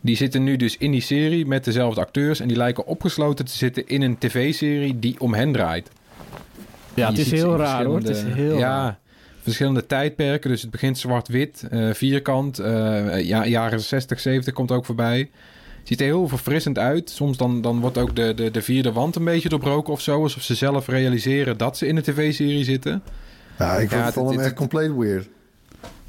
[0.01, 2.41] Die zitten nu dus in die serie met dezelfde acteurs...
[2.41, 5.91] en die lijken opgesloten te zitten in een tv-serie die om hen draait.
[6.95, 7.99] Ja, het is heel raar hoor.
[7.99, 8.99] Het is heel ja, raar.
[9.43, 10.51] verschillende tijdperken.
[10.51, 12.59] Dus het begint zwart-wit, eh, vierkant.
[12.59, 15.31] eh, ja, jaren 60, 70 komt ook voorbij.
[15.83, 17.11] Ziet er heel verfrissend uit.
[17.11, 20.23] Soms dan, dan wordt ook de, de, de vierde wand een beetje doorbroken of zo.
[20.23, 23.03] Alsof ze zelf realiseren dat ze in een tv-serie zitten.
[23.59, 25.29] Ja, ik Ja, vond dit- hem echt compleet weird.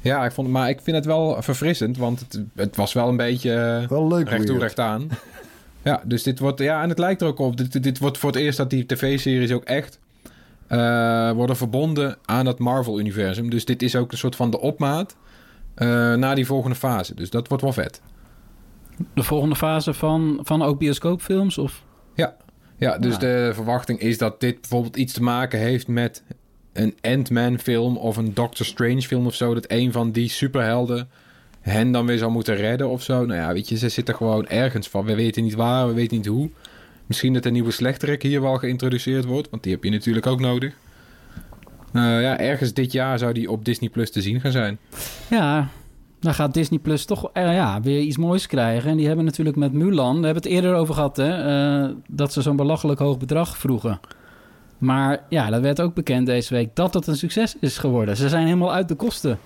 [0.00, 1.96] Ja, ik vond, maar ik vind het wel verfrissend.
[1.96, 5.08] Want het, het was wel een beetje eh, Wel leuk recht toe, recht aan.
[5.82, 6.60] Ja, dus dit wordt...
[6.60, 7.56] Ja, en het lijkt er ook op.
[7.56, 9.98] Dit, dit wordt voor het eerst dat die tv-series ook echt...
[10.66, 13.50] eh, worden verbonden aan het Marvel-universum.
[13.50, 15.16] Dus dit is ook een soort van de opmaat
[15.74, 17.14] eh naar die volgende fase.
[17.14, 18.00] Dus dat wordt wel vet.
[19.14, 21.58] De volgende fase van, van ook bioscoopfilms?
[21.58, 21.82] Of?
[22.80, 23.18] Ja, dus Ja.
[23.18, 26.22] de verwachting is dat dit bijvoorbeeld iets te maken heeft met
[26.72, 29.54] een Ant-Man film of een Doctor Strange film of zo.
[29.54, 31.08] Dat een van die superhelden
[31.60, 33.26] hen dan weer zou moeten redden of zo.
[33.26, 35.04] Nou ja, weet je, ze zitten gewoon ergens van.
[35.04, 36.50] We weten niet waar, we weten niet hoe.
[37.06, 40.40] Misschien dat de nieuwe slechterik hier wel geïntroduceerd wordt, want die heb je natuurlijk ook
[40.40, 40.74] nodig.
[41.92, 44.78] Eh, ja, ergens dit jaar zou die op Disney Plus te zien gaan zijn.
[45.30, 45.68] Ja,
[46.20, 48.90] dan gaat Disney Plus toch eh, ja, weer iets moois krijgen.
[48.90, 51.90] En die hebben natuurlijk met Mulan, daar hebben we het eerder over gehad, hè, eh,
[52.08, 54.00] dat ze zo'n belachelijk hoog bedrag vroegen.
[54.78, 58.16] Maar ja, dat werd ook bekend deze week dat het een succes is geworden.
[58.16, 59.38] Ze zijn helemaal uit de kosten.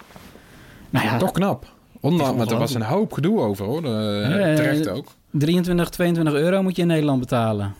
[0.90, 1.66] Nou ja, Toch knap.
[2.00, 3.84] Ondanks, want er was een hoop gedoe over hoor.
[3.84, 3.90] Eh,
[4.30, 5.06] Ja, terecht eh, ook.
[5.30, 7.74] 23, 22 euro moet je in Nederland betalen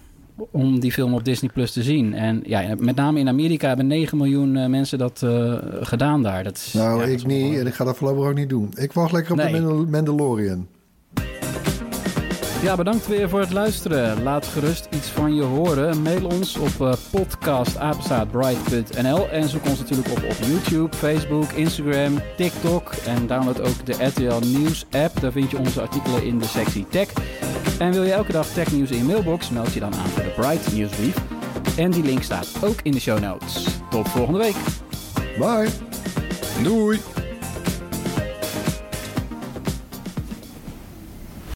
[0.50, 2.14] om die film op Disney Plus te zien.
[2.14, 6.44] En ja, met name in Amerika hebben 9 miljoen eh, mensen dat eh, gedaan daar.
[6.44, 7.58] Dat is, Nou, ja, dat is ik niet.
[7.58, 8.72] En ik ga dat voorlopig ook niet doen.
[8.74, 9.52] Ik wacht lekker op Nee.
[9.52, 10.66] de Mandal- Mandalorian.
[12.62, 14.22] Ja, bedankt weer voor het luisteren.
[14.22, 16.02] Laat gerust iets van je horen.
[16.02, 22.92] Mail ons op uh, podcastapenstaatbright.nl en zoek ons natuurlijk op op YouTube, Facebook, Instagram, TikTok
[23.06, 25.20] en download ook de RTL Nieuws app.
[25.20, 27.08] Daar vind je onze artikelen in de sectie Tech.
[27.78, 30.30] En wil je elke dag technieuws in je mailbox, meld je dan aan voor de
[30.30, 31.16] Bright Nieuwsbrief.
[31.76, 33.66] En die link staat ook in de show notes.
[33.90, 34.56] Tot volgende week.
[35.38, 35.68] Bye!
[36.62, 37.11] Doei!